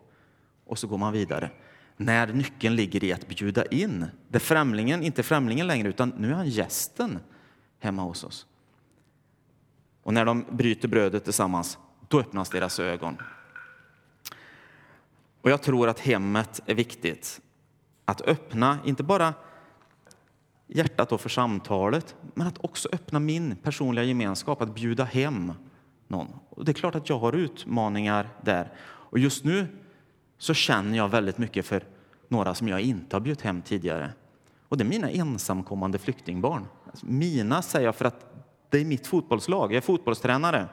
Och 0.64 0.78
så 0.78 0.86
går 0.86 0.98
man 0.98 1.12
vidare. 1.12 1.50
När 1.96 2.26
nyckeln 2.26 2.76
ligger 2.76 3.04
i 3.04 3.12
att 3.12 3.28
bjuda 3.28 3.66
in, 3.66 4.06
det 4.28 4.38
främlingen, 4.38 5.02
inte 5.02 5.22
främlingen 5.22 5.66
längre, 5.66 5.88
utan 5.88 6.12
nu 6.16 6.30
är 6.30 6.34
han 6.34 6.48
gästen 6.48 7.18
hemma 7.78 8.02
hos 8.02 8.24
oss. 8.24 8.46
Och 10.02 10.14
när 10.14 10.24
de 10.24 10.44
bryter 10.50 10.88
brödet 10.88 11.24
tillsammans, 11.24 11.78
då 12.08 12.20
öppnas 12.20 12.50
deras 12.50 12.80
ögon. 12.80 13.16
Och 15.42 15.50
jag 15.50 15.62
tror 15.62 15.88
att 15.88 16.00
hemmet 16.00 16.60
är 16.66 16.74
viktigt. 16.74 17.40
Att 18.04 18.20
öppna, 18.20 18.78
inte 18.84 19.02
bara 19.02 19.34
hjärtat 20.66 21.20
för 21.20 21.28
samtalet, 21.28 22.16
men 22.34 22.46
att 22.46 22.64
också 22.64 22.88
öppna 22.92 23.20
min 23.20 23.56
personliga 23.56 24.04
gemenskap, 24.04 24.62
att 24.62 24.74
bjuda 24.74 25.04
hem 25.04 25.52
någon. 26.12 26.28
Och 26.50 26.64
det 26.64 26.72
är 26.72 26.74
klart 26.74 26.94
att 26.94 27.08
jag 27.08 27.18
har 27.18 27.32
utmaningar 27.32 28.28
där. 28.40 28.72
Och 28.82 29.18
just 29.18 29.44
nu 29.44 29.66
så 30.38 30.54
känner 30.54 30.96
jag 30.96 31.08
väldigt 31.08 31.38
mycket 31.38 31.66
för 31.66 31.84
några 32.28 32.54
som 32.54 32.68
jag 32.68 32.80
inte 32.80 33.16
har 33.16 33.20
bjudit 33.20 33.42
hem 33.42 33.62
tidigare. 33.62 34.10
Och 34.68 34.76
det 34.76 34.84
är 34.84 34.88
mina 34.88 35.10
ensamkommande 35.10 35.98
flyktingbarn. 35.98 36.66
Alltså 36.86 37.06
mina 37.06 37.62
säger 37.62 37.86
jag 37.86 37.94
för 37.94 38.04
att 38.04 38.26
det 38.70 38.78
är 38.78 38.84
mitt 38.84 39.06
fotbollslag, 39.06 39.72
jag 39.72 39.76
är 39.76 39.80
fotbollstränare. 39.80 40.68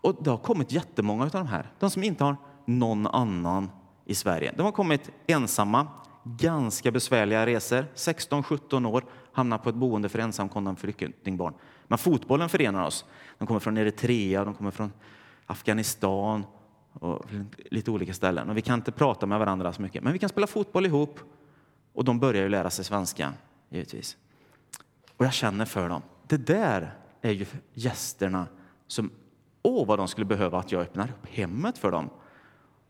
Och 0.00 0.16
det 0.20 0.30
har 0.30 0.38
kommit 0.38 0.72
jättemånga 0.72 1.24
av 1.24 1.30
de 1.30 1.46
här, 1.46 1.72
de 1.78 1.90
som 1.90 2.02
inte 2.02 2.24
har 2.24 2.36
någon 2.64 3.06
annan 3.06 3.70
i 4.04 4.14
Sverige. 4.14 4.54
De 4.56 4.62
har 4.62 4.72
kommit 4.72 5.10
ensamma, 5.26 5.86
ganska 6.24 6.90
besvärliga 6.90 7.46
resor. 7.46 7.86
16-17 7.94 8.86
år, 8.86 9.04
hamnar 9.32 9.58
på 9.58 9.68
ett 9.68 9.74
boende 9.74 10.08
för 10.08 10.18
ensamkommande 10.18 10.80
flyktingbarn. 10.80 11.54
Men 11.86 11.98
fotbollen 11.98 12.48
förenar 12.48 12.86
oss. 12.86 13.04
De 13.38 13.46
kommer 13.46 13.60
från 13.60 13.76
Eritrea, 13.78 14.44
de 14.44 14.54
kommer 14.54 14.70
från 14.70 14.92
Afghanistan 15.46 16.44
och 16.92 17.26
lite 17.70 17.90
olika 17.90 18.14
ställen. 18.14 18.50
Och 18.50 18.56
vi 18.56 18.62
kan 18.62 18.78
inte 18.78 18.92
prata 18.92 19.26
med 19.26 19.38
varandra 19.38 19.72
så 19.72 19.82
mycket, 19.82 20.02
men 20.02 20.12
vi 20.12 20.18
kan 20.18 20.28
spela 20.28 20.46
fotboll 20.46 20.86
ihop. 20.86 21.20
Och 21.92 22.04
de 22.04 22.20
börjar 22.20 22.42
ju 22.42 22.48
lära 22.48 22.70
sig 22.70 22.84
svenska, 22.84 23.32
givetvis. 23.68 24.16
Och 25.16 25.24
jag 25.24 25.32
känner 25.32 25.64
för 25.64 25.88
dem. 25.88 26.02
Det 26.26 26.46
där 26.46 26.94
är 27.20 27.30
ju 27.30 27.46
gästerna 27.74 28.46
som, 28.86 29.10
åh 29.62 29.86
vad 29.86 29.98
de 29.98 30.08
skulle 30.08 30.24
behöva 30.24 30.58
att 30.58 30.72
jag 30.72 30.82
öppnar 30.82 31.08
upp 31.08 31.28
hemmet 31.28 31.78
för 31.78 31.90
dem. 31.90 32.10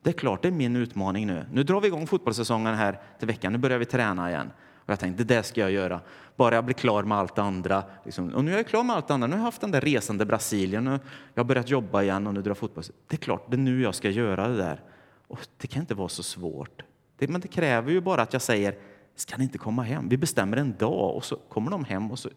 Det 0.03 0.11
är 0.11 0.15
klart, 0.15 0.43
det 0.43 0.49
är 0.49 0.53
min 0.53 0.77
utmaning 0.77 1.27
nu. 1.27 1.47
Nu 1.53 1.63
drar 1.63 1.81
vi 1.81 1.87
igång 1.87 2.07
fotbollssäsongen 2.07 2.75
här 2.75 3.01
till 3.19 3.27
veckan. 3.27 3.53
Nu 3.53 3.59
börjar 3.59 3.79
vi 3.79 3.85
träna 3.85 4.31
igen. 4.31 4.51
Och 4.85 4.91
jag 4.91 4.99
tänkte, 4.99 5.25
det 5.25 5.35
där 5.35 5.43
ska 5.43 5.61
jag 5.61 5.71
göra. 5.71 6.01
Bara 6.37 6.55
jag 6.55 6.65
blir 6.65 6.75
klar 6.75 7.03
med 7.03 7.19
allt 7.19 7.37
det 7.37 7.43
andra. 7.43 7.85
Liksom. 8.05 8.35
Och 8.35 8.45
nu 8.45 8.53
är 8.53 8.57
jag 8.57 8.67
klar 8.67 8.85
med 8.85 8.97
allt 8.97 9.11
andra. 9.11 9.27
Nu 9.27 9.33
har 9.33 9.41
jag 9.41 9.45
haft 9.45 9.61
den 9.61 9.71
där 9.71 9.81
resan 9.81 10.19
till 10.19 10.27
Brasilien. 10.27 10.89
Och 10.89 11.01
jag 11.35 11.43
har 11.43 11.49
börjat 11.49 11.71
jobba 11.71 12.03
igen 12.03 12.27
och 12.27 12.35
nu 12.35 12.43
drar 12.43 12.55
fotboll. 12.55 12.85
Det 13.09 13.17
är 13.17 13.19
klart, 13.19 13.47
det 13.51 13.57
är 13.57 13.59
nu 13.59 13.83
jag 13.83 13.95
ska 13.95 14.11
göra 14.11 14.49
det 14.49 14.57
där. 14.57 14.81
Och 15.29 15.39
det 15.57 15.67
kan 15.67 15.81
inte 15.81 15.95
vara 15.95 16.09
så 16.09 16.23
svårt. 16.23 16.83
Det, 17.19 17.29
men 17.29 17.41
det 17.41 17.49
kräver 17.49 17.93
ju 17.93 18.01
bara 18.01 18.23
att 18.23 18.33
jag 18.33 18.43
säger, 18.43 18.79
ska 19.17 19.37
ni 19.37 19.45
inte 19.45 19.59
komma 19.59 19.83
hem? 19.83 20.09
Vi 20.09 20.17
bestämmer 20.17 20.57
en 20.57 20.77
dag 20.79 21.17
och 21.17 21.25
så 21.25 21.37
kommer 21.37 21.71
de 21.71 21.85
hem 21.85 22.11
och 22.11 22.19
så 22.19 22.29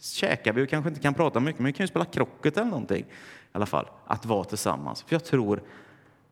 käkar 0.00 0.52
vi 0.52 0.64
och 0.64 0.68
kanske 0.68 0.88
inte 0.88 1.00
kan 1.00 1.14
prata 1.14 1.40
mycket, 1.40 1.60
men 1.60 1.66
vi 1.66 1.72
kan 1.72 1.84
ju 1.84 1.88
spela 1.88 2.04
krocket 2.04 2.56
eller 2.56 2.70
någonting. 2.70 3.02
I 3.02 3.06
alla 3.52 3.66
fall, 3.66 3.88
att 4.06 4.26
vara 4.26 4.44
tillsammans. 4.44 5.02
För 5.02 5.14
jag 5.14 5.24
tror 5.24 5.62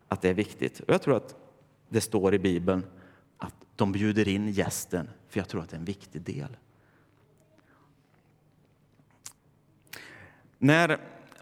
att 0.09 0.23
det 0.23 0.29
är 0.29 0.35
viktigt. 0.35 0.81
Och 0.81 0.95
jag 0.95 1.03
tror 1.03 1.17
att 1.17 1.35
det 1.89 2.01
står 2.01 2.35
i 2.35 2.39
Bibeln 2.39 2.83
de 3.76 3.92
bjuder 3.92 4.28
in 4.28 4.49
gästen, 4.49 5.11
för 5.28 5.40
jag 5.40 5.49
tror 5.49 5.62
att 5.62 5.68
det 5.68 5.76
är 5.76 5.78
en 5.78 5.85
viktig 5.85 6.23
del. 6.23 6.56
När 10.59 10.99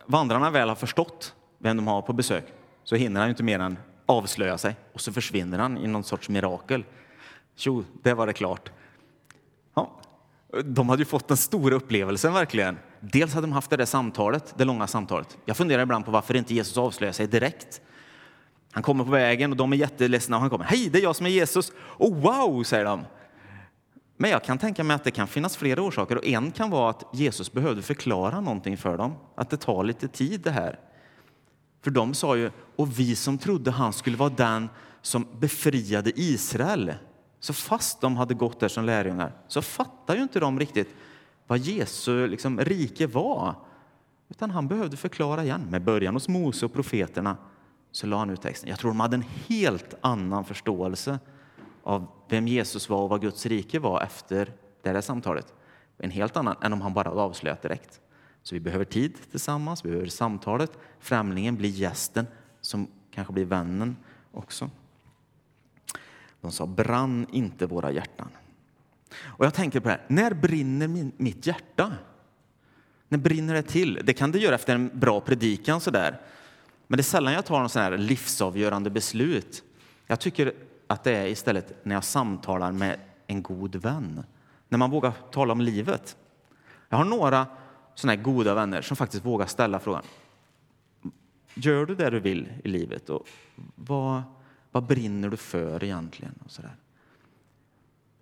vandrarna 0.06 0.50
väl 0.50 0.68
har 0.68 0.76
förstått 0.76 1.34
vem 1.58 1.76
de 1.76 1.86
har 1.86 2.02
på 2.02 2.12
besök 2.12 2.44
så 2.84 2.96
hinner 2.96 3.20
han 3.20 3.30
inte 3.30 3.42
mer 3.42 3.58
än 3.58 3.78
avslöja 4.06 4.58
sig 4.58 4.76
och 4.92 5.00
så 5.00 5.12
försvinner 5.12 5.58
han 5.58 5.78
i 5.78 5.86
någon 5.86 6.04
sorts 6.04 6.28
mirakel. 6.28 6.84
Tjo, 7.54 7.84
det 8.02 8.14
var 8.14 8.26
det 8.26 8.32
klart. 8.32 8.72
Ja, 9.74 10.00
de 10.64 10.88
hade 10.88 11.02
ju 11.02 11.06
fått 11.06 11.28
den 11.28 11.36
stora 11.36 11.74
upplevelsen 11.74 12.32
verkligen. 12.32 12.78
Dels 13.00 13.34
hade 13.34 13.46
de 13.46 13.52
haft 13.52 13.70
det 13.70 13.76
där 13.76 13.84
samtalet, 13.84 14.54
det 14.56 14.64
långa 14.64 14.86
samtalet. 14.86 15.38
Jag 15.44 15.56
funderar 15.56 15.82
ibland 15.82 16.04
på 16.04 16.10
varför 16.10 16.36
inte 16.36 16.54
Jesus 16.54 16.78
avslöjar 16.78 17.12
sig 17.12 17.26
direkt. 17.26 17.80
Han 18.74 18.82
kommer 18.82 19.04
på 19.04 19.10
vägen 19.10 19.50
och 19.50 19.56
de 19.56 19.72
är 19.72 19.76
jätteledsna 19.76 20.36
och 20.36 20.40
han 20.40 20.50
kommer. 20.50 20.64
Hej, 20.64 20.88
det 20.92 20.98
är 20.98 21.02
jag 21.02 21.16
som 21.16 21.26
är 21.26 21.30
Jesus. 21.30 21.72
Oh, 21.98 22.20
wow, 22.20 22.62
säger 22.62 22.84
de. 22.84 23.04
Men 24.16 24.30
jag 24.30 24.44
kan 24.44 24.58
tänka 24.58 24.84
mig 24.84 24.94
att 24.94 25.04
det 25.04 25.10
kan 25.10 25.26
finnas 25.26 25.56
flera 25.56 25.82
orsaker 25.82 26.16
och 26.16 26.24
en 26.24 26.50
kan 26.50 26.70
vara 26.70 26.90
att 26.90 27.04
Jesus 27.12 27.52
behövde 27.52 27.82
förklara 27.82 28.40
någonting 28.40 28.76
för 28.76 28.98
dem. 28.98 29.12
Att 29.34 29.50
det 29.50 29.56
tar 29.56 29.84
lite 29.84 30.08
tid 30.08 30.40
det 30.40 30.50
här. 30.50 30.78
För 31.84 31.90
de 31.90 32.14
sa 32.14 32.36
ju, 32.36 32.50
och 32.76 32.98
vi 32.98 33.16
som 33.16 33.38
trodde 33.38 33.70
han 33.70 33.92
skulle 33.92 34.16
vara 34.16 34.30
den 34.30 34.68
som 35.02 35.26
befriade 35.38 36.12
Israel. 36.20 36.94
Så 37.40 37.52
fast 37.52 38.00
de 38.00 38.16
hade 38.16 38.34
gått 38.34 38.60
där 38.60 38.68
som 38.68 38.84
lärjungar 38.84 39.32
så 39.48 39.62
fattar 39.62 40.16
ju 40.16 40.22
inte 40.22 40.40
de 40.40 40.58
riktigt 40.58 40.88
vad 41.46 41.58
Jesu 41.58 42.26
liksom, 42.26 42.60
rike 42.60 43.06
var. 43.06 43.54
Utan 44.28 44.50
han 44.50 44.68
behövde 44.68 44.96
förklara 44.96 45.44
igen 45.44 45.66
med 45.70 45.84
början 45.84 46.14
hos 46.14 46.28
Mose 46.28 46.66
och 46.66 46.72
profeterna 46.72 47.36
så 47.94 48.06
la 48.06 48.18
han 48.18 48.30
ut 48.30 48.42
texten. 48.42 48.68
Jag 48.68 48.78
tror 48.78 48.90
de 48.90 49.00
hade 49.00 49.16
en 49.16 49.24
helt 49.48 49.94
annan 50.00 50.44
förståelse 50.44 51.18
av 51.82 52.06
vem 52.28 52.48
Jesus 52.48 52.88
var 52.88 53.02
och 53.02 53.08
vad 53.08 53.20
Guds 53.20 53.46
rike 53.46 53.78
var 53.78 54.00
efter 54.00 54.52
det 54.82 54.90
här 54.90 55.00
samtalet. 55.00 55.54
En 55.98 56.10
helt 56.10 56.36
annan 56.36 56.56
än 56.62 56.72
om 56.72 56.80
han 56.80 56.94
bara 56.94 57.10
avslöjat 57.10 57.62
direkt. 57.62 58.00
Så 58.42 58.54
vi 58.54 58.60
behöver 58.60 58.84
tid 58.84 59.16
tillsammans, 59.30 59.84
vi 59.84 59.88
behöver 59.88 60.08
samtalet. 60.08 60.78
Främlingen 61.00 61.56
blir 61.56 61.68
gästen 61.68 62.26
som 62.60 62.88
kanske 63.10 63.32
blir 63.32 63.44
vännen 63.44 63.96
också. 64.32 64.70
De 66.40 66.52
sa, 66.52 66.66
brann 66.66 67.26
inte 67.30 67.66
våra 67.66 67.90
hjärtan? 67.90 68.28
Och 69.22 69.44
jag 69.44 69.54
tänker 69.54 69.80
på 69.80 69.88
det 69.88 69.94
här, 69.94 70.04
när 70.08 70.34
brinner 70.34 70.88
min, 70.88 71.12
mitt 71.16 71.46
hjärta? 71.46 71.92
När 73.08 73.18
brinner 73.18 73.54
det 73.54 73.62
till? 73.62 74.00
Det 74.04 74.12
kan 74.12 74.32
det 74.32 74.38
göra 74.38 74.54
efter 74.54 74.74
en 74.74 74.90
bra 74.94 75.20
predikan 75.20 75.80
sådär. 75.80 76.20
Men 76.94 76.96
det 76.96 77.00
är 77.00 77.04
sällan 77.04 77.32
jag 77.32 77.44
tar 77.44 77.60
någon 77.60 77.68
sån 77.68 77.82
här 77.82 77.98
livsavgörande 77.98 78.90
beslut. 78.90 79.64
Jag 80.06 80.20
tycker 80.20 80.54
att 80.86 81.04
det 81.04 81.16
är 81.16 81.26
istället 81.26 81.84
när 81.84 81.94
jag 81.94 82.04
samtalar 82.04 82.72
med 82.72 83.00
en 83.26 83.42
god 83.42 83.76
vän. 83.76 84.24
När 84.68 84.78
man 84.78 84.90
vågar 84.90 85.12
tala 85.30 85.52
om 85.52 85.60
livet. 85.60 86.16
Jag 86.88 86.96
har 86.96 87.04
några 87.04 87.46
såna 87.94 88.12
här 88.12 88.22
goda 88.22 88.54
vänner 88.54 88.82
som 88.82 88.96
faktiskt 88.96 89.24
vågar 89.24 89.46
ställa 89.46 89.80
frågan. 89.80 90.02
Gör 91.54 91.86
du 91.86 91.94
det 91.94 92.10
du 92.10 92.20
vill 92.20 92.52
i 92.64 92.68
livet? 92.68 93.10
Och 93.10 93.26
vad, 93.74 94.22
vad 94.72 94.84
brinner 94.84 95.28
du 95.28 95.36
för 95.36 95.84
egentligen? 95.84 96.34
Och 96.44 96.50
så 96.50 96.62
där. 96.62 96.76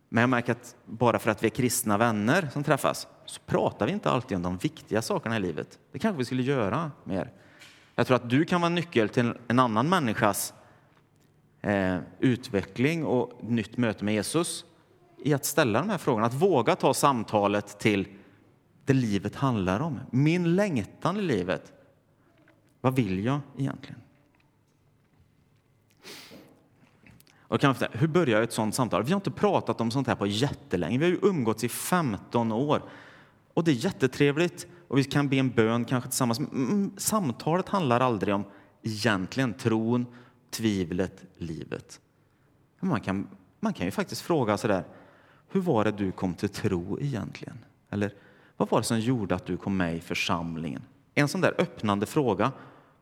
Men 0.08 0.20
jag 0.20 0.30
märker 0.30 0.52
att 0.52 0.76
bara 0.84 1.18
för 1.18 1.30
att 1.30 1.42
vi 1.42 1.46
är 1.46 1.50
kristna 1.50 1.98
vänner 1.98 2.48
som 2.52 2.64
träffas 2.64 3.06
så 3.26 3.40
pratar 3.46 3.86
vi 3.86 3.92
inte 3.92 4.10
alltid 4.10 4.36
om 4.36 4.42
de 4.42 4.56
viktiga 4.56 5.02
sakerna 5.02 5.36
i 5.36 5.40
livet. 5.40 5.78
Det 5.92 5.98
kanske 5.98 6.18
vi 6.18 6.24
skulle 6.24 6.42
göra 6.42 6.90
mer. 7.04 7.32
Jag 7.94 8.06
tror 8.06 8.16
att 8.16 8.30
du 8.30 8.44
kan 8.44 8.60
vara 8.60 8.68
nyckel 8.68 9.08
till 9.08 9.34
en 9.48 9.58
annan 9.58 9.88
människas 9.88 10.54
eh, 11.60 11.98
utveckling 12.20 13.04
och 13.04 13.32
nytt 13.40 13.76
möte 13.76 14.04
med 14.04 14.14
Jesus 14.14 14.64
i 15.18 15.34
att 15.34 15.44
ställa 15.44 15.80
de 15.80 15.90
här 15.90 15.98
frågorna, 15.98 16.26
att 16.26 16.34
våga 16.34 16.76
ta 16.76 16.94
samtalet 16.94 17.78
till 17.78 18.08
det 18.84 18.92
livet 18.92 19.34
handlar 19.34 19.80
om. 19.80 20.00
Min 20.10 20.56
längtan 20.56 21.16
i 21.16 21.22
livet. 21.22 21.72
Vad 22.80 22.96
vill 22.96 23.24
jag 23.24 23.40
egentligen? 23.58 24.00
Och 27.52 27.60
kan 27.60 27.74
säga, 27.74 27.90
hur 27.94 28.08
börjar 28.08 28.42
ett 28.42 28.52
sånt 28.52 28.74
samtal? 28.74 29.02
Vi 29.02 29.12
har 29.12 29.16
inte 29.16 29.30
pratat 29.30 29.80
om 29.80 29.90
sånt 29.90 30.06
här 30.06 30.14
på 30.14 30.26
jättelänge. 30.26 30.98
Vi 30.98 31.04
har 31.04 31.10
ju 31.10 31.18
umgåtts 31.22 31.64
i 31.64 31.68
15 31.68 32.52
år. 32.52 32.82
Och 33.54 33.64
det 33.64 33.70
är 33.70 33.84
jättetrevligt 33.84 34.66
och 34.92 34.98
vi 34.98 35.04
kan 35.04 35.28
be 35.28 35.36
en 35.36 35.50
bön 35.50 35.84
kanske 35.84 36.10
tillsammans. 36.10 36.40
Men 36.40 36.92
samtalet 36.96 37.68
handlar 37.68 38.00
aldrig 38.00 38.34
om 38.34 38.44
egentligen 38.82 39.54
tron, 39.54 40.06
tvivlet, 40.50 41.24
livet. 41.36 42.00
Man 42.80 43.00
kan, 43.00 43.28
man 43.60 43.72
kan 43.72 43.86
ju 43.86 43.90
faktiskt 43.90 44.22
fråga 44.22 44.58
så 44.58 44.68
där, 44.68 44.84
hur 45.48 45.60
var 45.60 45.84
det 45.84 45.90
du 45.90 46.12
kom 46.12 46.34
till 46.34 46.48
tro 46.48 47.00
egentligen? 47.00 47.58
Eller 47.90 48.14
vad 48.56 48.70
var 48.70 48.78
det 48.78 48.84
som 48.84 49.00
gjorde 49.00 49.34
att 49.34 49.46
du 49.46 49.56
kom 49.56 49.76
med 49.76 49.96
i 49.96 50.00
församlingen? 50.00 50.82
En 51.14 51.28
sån 51.28 51.40
där 51.40 51.54
öppnande 51.58 52.06
fråga. 52.06 52.52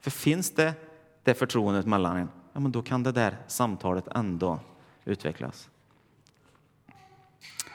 För 0.00 0.10
finns 0.10 0.50
det 0.50 0.74
det 1.22 1.34
förtroendet 1.34 1.86
mellan 1.86 2.16
en, 2.16 2.28
ja, 2.52 2.60
men 2.60 2.72
då 2.72 2.82
kan 2.82 3.02
det 3.02 3.12
där 3.12 3.36
samtalet 3.46 4.08
ändå 4.08 4.60
utvecklas. 5.04 5.70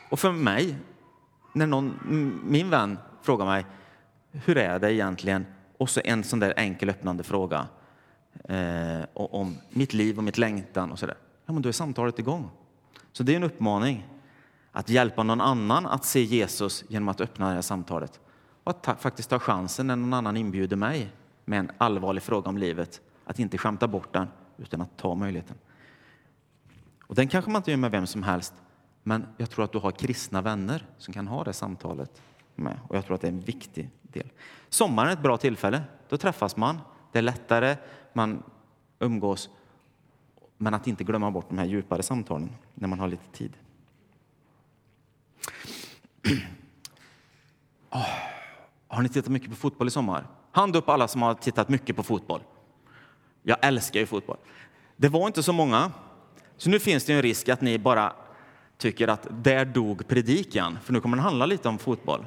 Och 0.10 0.20
för 0.20 0.32
mig, 0.32 0.76
när 1.54 1.68
någon, 1.68 2.00
min 2.46 2.70
vän 2.70 2.98
frågar 3.22 3.46
mig 3.46 3.66
hur 4.46 4.58
är 4.58 4.80
det 4.80 4.94
egentligen? 4.94 5.46
Och 5.77 5.89
så 5.89 6.01
en 6.04 6.24
sån 6.24 6.39
där 6.39 6.54
enkel 6.58 6.89
öppnande 6.89 7.24
fråga 7.24 7.68
eh, 8.44 9.06
om 9.13 9.58
mitt 9.70 9.94
liv 9.94 10.18
och 10.18 10.24
mitt 10.24 10.38
längtan 10.38 10.92
och 10.92 11.00
så 11.00 11.06
där. 11.06 11.18
Ja, 11.46 11.54
men 11.54 11.62
då 11.62 11.70
är 11.70 11.74
samtalet 11.74 12.20
igång. 12.20 12.50
Så 13.12 13.24
det 13.24 13.32
är 13.32 13.36
en 13.36 13.44
uppmaning 13.44 14.08
att 14.72 14.89
hjälpa 14.89 15.24
någon 15.24 15.42
annan 15.42 15.86
att 15.86 16.06
se 16.06 16.22
Jesus 16.24 16.84
genom 16.88 17.10
att 17.10 17.22
öppna 17.22 17.48
det 17.48 17.54
här 17.54 17.62
samtalet 17.62 18.20
och 18.63 18.70
att 18.70 18.84
ta, 18.84 18.96
faktiskt 18.96 19.30
ta 19.30 19.39
chansen 19.39 19.88
när 19.88 19.96
någon 19.96 20.13
annan 20.13 20.38
inbjuder 20.38 20.75
mig 20.75 21.12
med 21.46 21.60
en 21.60 21.72
allvarlig 21.77 22.24
fråga 22.24 22.50
om 22.50 22.58
livet, 22.58 23.01
att 23.25 23.39
inte 23.39 23.58
skämta 23.58 23.88
bort 23.88 24.14
den 24.14 24.27
utan 24.57 24.81
att 24.81 24.98
ta 24.98 25.16
möjligheten. 25.16 25.57
Och 27.07 27.16
den 27.16 27.27
kanske 27.27 27.51
man 27.51 27.60
inte 27.60 27.72
gör 27.72 27.77
med 27.77 27.92
vem 27.92 28.07
som 28.07 28.24
helst, 28.24 28.53
men 29.03 29.27
jag 29.38 29.50
tror 29.50 29.66
att 29.66 29.72
du 29.72 29.79
har 29.79 29.92
kristna 29.92 30.42
vänner 30.42 30.86
som 30.98 31.14
kan 31.14 31.27
ha 31.27 31.44
det 31.44 31.53
samtalet 31.53 32.22
med. 32.55 32.79
Och 32.87 32.96
jag 32.96 33.05
tror 33.05 33.15
att 33.15 33.22
det 33.22 33.27
är 33.27 33.31
en 33.31 33.39
viktig 33.39 33.89
del. 34.01 34.31
Sommaren 34.70 35.09
är 35.09 35.13
ett 35.13 35.24
bra 35.24 35.37
tillfälle. 35.37 35.83
Då 36.09 36.18
träffas 36.18 36.57
man. 36.57 36.79
Det 37.11 37.18
är 37.18 37.24
lättare, 37.24 37.77
man 38.13 38.44
umgås. 39.00 39.50
Men 40.57 40.74
att 40.74 40.87
inte 40.87 41.03
glömma 41.03 41.31
bort 41.31 41.46
de 41.50 41.57
här 41.57 41.65
djupare 41.65 42.03
samtalen 42.03 42.50
när 42.74 42.87
man 42.87 43.00
har 43.00 43.07
lite 43.07 43.31
tid. 43.31 43.53
Oh, 47.91 48.01
har 48.87 49.01
ni 49.01 49.09
tittat 49.09 49.31
mycket 49.31 49.50
på 49.50 49.55
fotboll 49.55 49.87
i 49.87 49.91
sommar? 49.91 50.27
Hand 50.51 50.75
upp 50.75 50.89
alla 50.89 51.07
som 51.07 51.22
har 51.22 51.33
tittat 51.33 51.70
mycket 51.70 51.96
på 51.96 52.03
fotboll. 52.03 52.41
Jag 53.44 53.57
älskar 53.61 54.00
ju 54.00 54.05
fotboll. 54.05 54.37
Det 54.98 55.09
var 55.09 55.27
inte 55.27 55.44
så 55.44 55.53
många, 55.53 55.91
så 56.57 56.70
nu 56.70 56.79
finns 56.79 57.05
det 57.05 57.13
en 57.13 57.22
risk 57.22 57.50
att 57.50 57.61
ni 57.61 57.79
bara 57.79 58.13
tycker 58.77 59.07
att 59.07 59.27
där 59.44 59.65
dog 59.65 60.07
predikan, 60.07 60.77
för 60.83 60.94
nu 60.94 61.01
kommer 61.01 61.18
den 61.18 61.24
handla 61.24 61.46
lite 61.46 61.70
om 61.70 61.77
fotboll. 61.77 62.25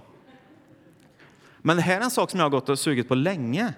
Men 1.58 1.76
det 1.76 1.82
här 1.82 2.00
är 2.00 2.04
en 2.04 2.10
sak 2.10 2.30
som 2.30 2.40
jag 2.40 2.44
har 2.44 2.50
gått 2.50 2.68
och 2.68 2.78
sugit 2.78 3.08
på 3.08 3.14
länge. 3.14 3.74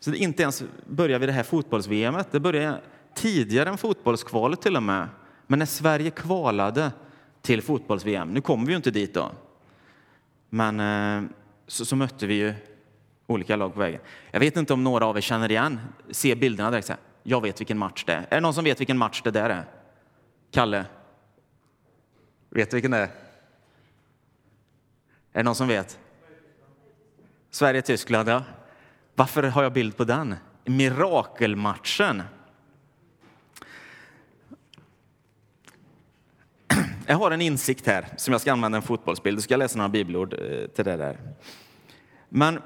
Så 0.00 0.10
det 0.10 0.18
inte 0.18 0.42
ens 0.42 0.62
börjar 0.86 1.18
vid 1.18 1.28
det 1.28 1.32
här 1.32 1.42
fotbolls-VM. 1.42 2.16
Det 2.30 2.40
började 2.40 2.80
tidigare 3.14 3.68
än 3.68 3.78
fotbollskvalet 3.78 4.62
till 4.62 4.76
och 4.76 4.82
med. 4.82 5.08
Men 5.46 5.58
när 5.58 5.66
Sverige 5.66 6.10
kvalade 6.10 6.92
till 7.42 7.62
fotbolls-VM, 7.62 8.28
nu 8.28 8.40
kommer 8.40 8.66
vi 8.66 8.72
ju 8.72 8.76
inte 8.76 8.90
dit 8.90 9.14
då, 9.14 9.30
men 10.48 10.80
eh, 10.80 11.30
så, 11.66 11.84
så 11.84 11.96
mötte 11.96 12.26
vi 12.26 12.34
ju 12.34 12.54
olika 13.26 13.56
lag 13.56 13.74
på 13.74 13.80
vägen. 13.80 14.00
Jag 14.30 14.40
vet 14.40 14.56
inte 14.56 14.72
om 14.72 14.84
några 14.84 15.06
av 15.06 15.16
er 15.16 15.20
känner 15.20 15.50
igen, 15.50 15.80
ser 16.10 16.34
bilderna 16.36 16.70
direkt. 16.70 16.86
Så 16.86 16.92
här. 16.92 17.00
Jag 17.22 17.40
vet 17.40 17.60
vilken 17.60 17.78
match 17.78 18.04
det 18.04 18.12
är. 18.12 18.26
Är 18.30 18.34
det 18.34 18.40
någon 18.40 18.54
som 18.54 18.64
vet 18.64 18.80
vilken 18.80 18.98
match 18.98 19.22
det 19.24 19.30
där 19.30 19.50
är? 19.50 19.64
Kalle? 20.50 20.84
Vet 22.50 22.70
du 22.70 22.76
vilken 22.76 22.90
det 22.90 22.98
är? 22.98 23.02
Är 23.02 23.10
det 25.32 25.42
någon 25.42 25.54
som 25.54 25.68
vet? 25.68 25.98
Sverige-Tyskland, 27.52 28.28
ja. 28.28 28.42
Varför 29.14 29.42
har 29.42 29.62
jag 29.62 29.72
bild 29.72 29.96
på 29.96 30.04
den? 30.04 30.34
Mirakelmatchen. 30.64 32.22
Jag 37.06 37.16
har 37.16 37.30
en 37.30 37.40
insikt 37.40 37.86
här 37.86 38.08
som 38.16 38.32
jag 38.32 38.40
ska 38.40 38.52
använda 38.52 38.76
en 38.76 38.82
fotbollsbild. 38.82 39.38
Du 39.38 39.42
ska 39.42 39.56
läsa 39.56 39.78
några 39.78 39.88
bibelord 39.88 40.34
eh, 40.34 40.66
till 40.66 40.84
det 40.84 40.96
där. 40.96 41.18
Men 42.28 42.58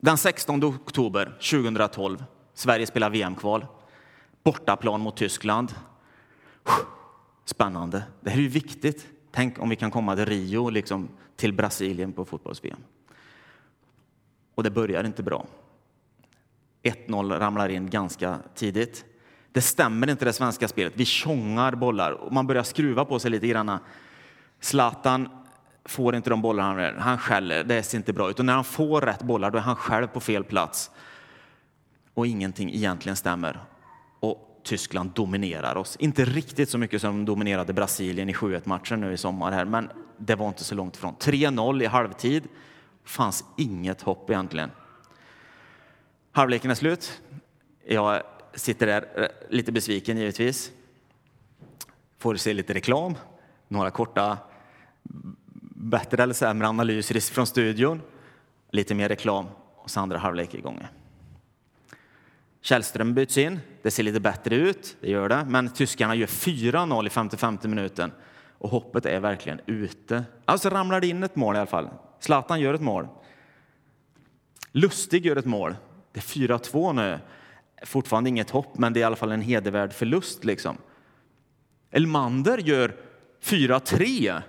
den 0.00 0.18
16 0.18 0.64
oktober 0.64 1.24
2012, 1.50 2.24
Sverige 2.54 2.86
spelar 2.86 3.10
VM-kval. 3.10 3.66
Bortaplan 4.42 5.00
mot 5.00 5.16
Tyskland. 5.16 5.74
Spännande. 7.44 8.02
Det 8.20 8.30
här 8.30 8.38
är 8.38 8.42
ju 8.42 8.48
viktigt. 8.48 9.06
Tänk 9.30 9.58
om 9.58 9.68
vi 9.68 9.76
kan 9.76 9.90
komma 9.90 10.16
till 10.16 10.26
Rio, 10.26 10.70
liksom 10.70 11.08
till 11.40 11.52
Brasilien 11.52 12.12
på 12.12 12.24
fotbolls-VM. 12.24 12.78
Och 14.54 14.62
det 14.62 14.70
börjar 14.70 15.04
inte 15.04 15.22
bra. 15.22 15.46
1-0 16.82 17.38
ramlar 17.38 17.68
in 17.68 17.90
ganska 17.90 18.38
tidigt. 18.54 19.04
Det 19.52 19.60
stämmer 19.60 20.10
inte 20.10 20.24
det 20.24 20.32
svenska 20.32 20.68
spelet. 20.68 20.92
Vi 20.96 21.04
tjongar 21.04 21.74
bollar 21.74 22.12
och 22.12 22.32
man 22.32 22.46
börjar 22.46 22.62
skruva 22.62 23.04
på 23.04 23.18
sig 23.18 23.30
lite 23.30 23.46
grann. 23.46 23.78
Zlatan 24.60 25.28
får 25.84 26.16
inte 26.16 26.30
de 26.30 26.42
bollar 26.42 26.64
han 26.64 26.76
vill. 26.76 26.94
Han 26.98 27.18
skäller, 27.18 27.64
det 27.64 27.82
ser 27.82 27.98
inte 27.98 28.12
bra 28.12 28.30
ut. 28.30 28.38
Och 28.38 28.44
när 28.44 28.54
han 28.54 28.64
får 28.64 29.00
rätt 29.00 29.22
bollar 29.22 29.50
då 29.50 29.58
är 29.58 29.62
han 29.62 29.76
själv 29.76 30.06
på 30.06 30.20
fel 30.20 30.44
plats. 30.44 30.90
Och 32.14 32.26
ingenting 32.26 32.74
egentligen 32.74 33.16
stämmer. 33.16 33.60
Tyskland 34.62 35.10
dominerar 35.10 35.76
oss. 35.76 35.96
Inte 35.96 36.24
riktigt 36.24 36.68
så 36.68 36.78
mycket 36.78 37.00
som 37.00 37.16
de 37.16 37.24
dominerade 37.24 37.72
Brasilien 37.72 38.28
i 38.28 38.32
7-1-matchen 38.32 39.00
nu 39.00 39.12
i 39.12 39.16
sommar 39.16 39.52
här, 39.52 39.64
men 39.64 39.90
det 40.16 40.34
var 40.34 40.48
inte 40.48 40.64
så 40.64 40.74
långt 40.74 40.96
ifrån. 40.96 41.14
3-0 41.20 41.82
i 41.82 41.86
halvtid. 41.86 42.48
fanns 43.04 43.44
inget 43.56 44.02
hopp 44.02 44.30
egentligen. 44.30 44.70
Halvleken 46.32 46.70
är 46.70 46.74
slut. 46.74 47.22
Jag 47.86 48.22
sitter 48.54 48.86
där 48.86 49.08
eh, 49.16 49.26
lite 49.48 49.72
besviken 49.72 50.18
givetvis. 50.18 50.70
Får 52.18 52.36
se 52.36 52.52
lite 52.52 52.74
reklam, 52.74 53.14
några 53.68 53.90
korta 53.90 54.38
bättre 55.74 56.22
eller 56.22 56.34
sämre 56.34 56.68
analyser 56.68 57.32
från 57.32 57.46
studion, 57.46 58.02
lite 58.70 58.94
mer 58.94 59.08
reklam 59.08 59.46
och 59.76 59.90
så 59.90 60.00
andra 60.00 60.18
halvlek 60.18 60.54
igång. 60.54 60.86
Källström 62.60 63.14
byts 63.14 63.38
in. 63.38 63.60
Det 63.82 63.90
ser 63.90 64.02
lite 64.02 64.20
bättre 64.20 64.56
ut, 64.56 64.96
det 65.00 65.10
gör 65.10 65.28
det. 65.28 65.44
Men 65.48 65.68
tyskarna 65.68 66.14
gör 66.14 66.26
4-0 66.26 67.06
i 67.06 67.10
55 67.10 67.58
minuten 67.62 68.12
och 68.58 68.70
hoppet 68.70 69.06
är 69.06 69.20
verkligen 69.20 69.60
ute. 69.66 70.24
Alltså 70.44 70.70
ramlar 70.70 71.00
det 71.00 71.06
in 71.06 71.22
ett 71.22 71.36
mål 71.36 71.56
i 71.56 71.58
alla 71.58 71.66
fall. 71.66 71.88
Zlatan 72.20 72.60
gör 72.60 72.74
ett 72.74 72.80
mål. 72.80 73.08
Lustig 74.72 75.26
gör 75.26 75.36
ett 75.36 75.44
mål. 75.44 75.76
Det 76.12 76.20
är 76.20 76.22
4-2 76.22 76.92
nu. 76.92 77.18
Fortfarande 77.82 78.30
inget 78.30 78.50
hopp, 78.50 78.78
men 78.78 78.92
det 78.92 78.98
är 78.98 79.02
i 79.02 79.04
alla 79.04 79.16
fall 79.16 79.32
en 79.32 79.42
hedervärd 79.42 79.92
förlust. 79.92 80.44
Liksom. 80.44 80.76
Elmander 81.90 82.58
gör 82.58 82.94
4-3. 83.44 84.42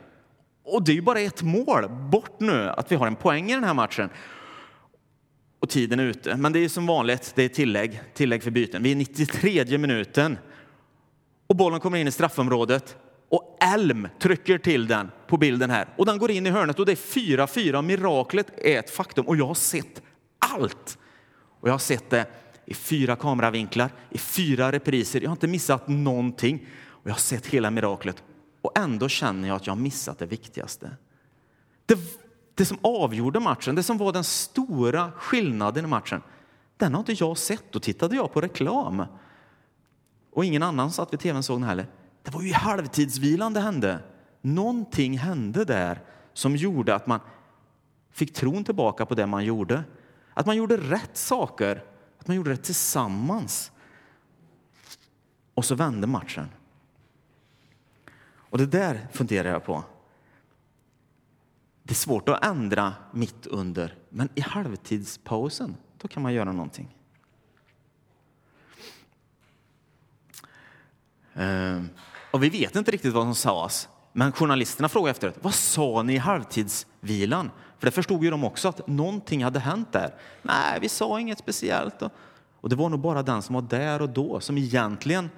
Och 0.64 0.84
det 0.84 0.92
är 0.92 0.96
ju 0.96 1.02
bara 1.02 1.20
ett 1.20 1.42
mål 1.42 1.90
bort 1.90 2.40
nu 2.40 2.70
att 2.70 2.92
vi 2.92 2.96
har 2.96 3.08
en 3.08 3.16
poäng 3.16 3.52
i 3.52 3.54
den 3.54 3.64
här 3.64 3.74
matchen. 3.74 4.10
Och 5.62 5.70
tiden 5.70 6.00
är 6.00 6.04
ute. 6.04 6.38
Men 6.38 6.54
det 6.54 6.60
är 6.60 6.70
som 6.70 6.86
vanligt, 6.86 7.32
det 7.36 7.44
är 7.44 7.50
tillägg, 7.50 8.02
tillägg 8.14 8.44
för 8.44 8.52
byten. 8.52 8.84
Vi 8.84 8.92
är 8.92 8.96
93 8.96 9.78
minuten 9.78 10.38
och 11.48 11.56
bollen 11.56 11.80
kommer 11.80 11.98
in 11.98 12.08
i 12.08 12.12
straffområdet 12.12 12.98
och 13.30 13.58
Elm 13.76 14.08
trycker 14.20 14.58
till 14.58 14.88
den 14.88 15.12
på 15.28 15.38
bilden 15.38 15.70
här 15.70 15.88
och 15.98 16.06
den 16.06 16.18
går 16.18 16.32
in 16.32 16.48
i 16.48 16.50
hörnet 16.50 16.80
och 16.80 16.86
det 16.86 16.92
är 16.92 16.96
4-4. 16.96 17.82
Miraklet 17.82 18.48
är 18.58 18.80
ett 18.80 18.90
faktum 18.90 19.28
och 19.28 19.36
jag 19.36 19.48
har 19.48 19.54
sett 19.54 20.02
allt. 20.40 20.98
Och 21.60 21.68
jag 21.68 21.74
har 21.74 21.80
sett 21.80 22.10
det 22.10 22.26
i 22.66 22.74
fyra 22.74 23.16
kameravinklar, 23.16 23.92
i 24.10 24.18
fyra 24.18 24.72
repriser. 24.72 25.22
Jag 25.22 25.30
har 25.30 25.36
inte 25.36 25.48
missat 25.48 25.88
någonting. 25.88 26.68
Och 26.84 27.10
jag 27.10 27.14
har 27.14 27.20
sett 27.20 27.46
hela 27.46 27.72
miraklet 27.72 28.24
och 28.62 28.78
ändå 28.78 29.10
känner 29.10 29.48
jag 29.48 29.56
att 29.56 29.68
jag 29.68 29.76
har 29.76 29.82
missat 29.82 30.20
det 30.20 30.26
viktigaste. 30.26 30.92
Det, 31.86 31.98
det 32.56 32.66
som 32.66 32.78
avgjorde 32.82 33.40
matchen, 33.40 33.76
det 33.76 33.84
som 33.84 33.98
var 33.98 34.12
den 34.12 34.24
stora 34.24 35.12
skillnaden 35.12 35.86
i 35.86 35.88
matchen, 35.88 36.22
den 36.78 36.94
har 36.94 37.00
inte 37.00 37.14
jag 37.14 37.38
sett. 37.38 37.72
Då 37.72 37.80
tittade 37.80 38.16
jag 38.16 38.34
på 38.34 38.42
reklam. 38.42 39.06
Och 40.32 40.46
ingen 40.46 40.64
annan 40.64 40.92
satt 40.92 41.14
vid 41.14 41.20
tvn 41.20 41.44
såg 41.44 41.60
den 41.60 41.70
heller. 41.70 41.88
Det 42.24 42.32
var 42.32 42.42
ju 42.42 42.50
i 42.50 42.54
halvtidsvilan 42.54 43.54
det 43.54 43.60
hände. 43.60 44.00
Någonting 44.42 45.18
hände 45.18 45.66
där 45.66 46.02
som 46.34 46.56
gjorde 46.56 46.96
att 46.96 47.08
man 47.08 47.20
fick 48.12 48.34
tron 48.34 48.64
tillbaka 48.64 49.06
på 49.06 49.16
det 49.16 49.26
man 49.26 49.46
gjorde. 49.46 49.84
Att 50.34 50.46
man 50.46 50.58
gjorde 50.58 50.78
rätt 50.78 51.18
saker, 51.18 51.84
att 52.20 52.28
man 52.28 52.36
gjorde 52.36 52.50
det 52.50 52.58
tillsammans. 52.58 53.72
Och 55.54 55.66
så 55.66 55.76
vände 55.76 56.08
matchen. 56.08 56.50
Och 58.52 58.58
det 58.58 58.66
där 58.66 59.08
funderar 59.12 59.50
jag 59.50 59.66
på. 59.66 59.84
Det 61.84 61.94
är 61.94 61.96
svårt 61.96 62.30
att 62.30 62.46
ändra 62.46 62.94
mitt 63.12 63.48
under, 63.48 63.96
men 64.10 64.30
i 64.36 64.42
halvtidspausen, 64.42 65.78
då 65.98 66.08
kan 66.08 66.24
man 66.24 66.34
göra 66.34 66.52
någonting. 66.52 66.96
Ehm, 71.34 71.90
och 72.32 72.44
vi 72.44 72.50
vet 72.50 72.76
inte 72.76 72.92
riktigt 72.92 73.14
vad 73.14 73.26
som 73.26 73.36
sades, 73.36 73.90
men 74.14 74.32
journalisterna 74.32 74.90
frågade 74.90 75.12
efteråt, 75.12 75.36
vad 75.42 75.54
sa 75.54 76.04
ni 76.04 76.14
i 76.14 76.18
halvtidsvilan? 76.18 77.52
För 77.80 77.86
det 77.88 77.92
förstod 77.92 78.24
ju 78.24 78.30
de 78.30 78.44
också 78.44 78.68
att 78.68 78.88
någonting 78.88 79.44
hade 79.44 79.60
hänt 79.60 79.92
där. 79.92 80.16
Nej, 80.42 80.80
vi 80.82 80.90
sa 80.90 81.20
inget 81.20 81.40
speciellt. 81.40 82.02
Och 82.62 82.70
det 82.70 82.76
var 82.76 82.90
nog 82.90 83.00
bara 83.00 83.24
den 83.24 83.42
som 83.42 83.56
var 83.56 83.62
där 83.62 84.02
och 84.02 84.10
då 84.10 84.40
som 84.40 84.58
egentligen 84.58 85.30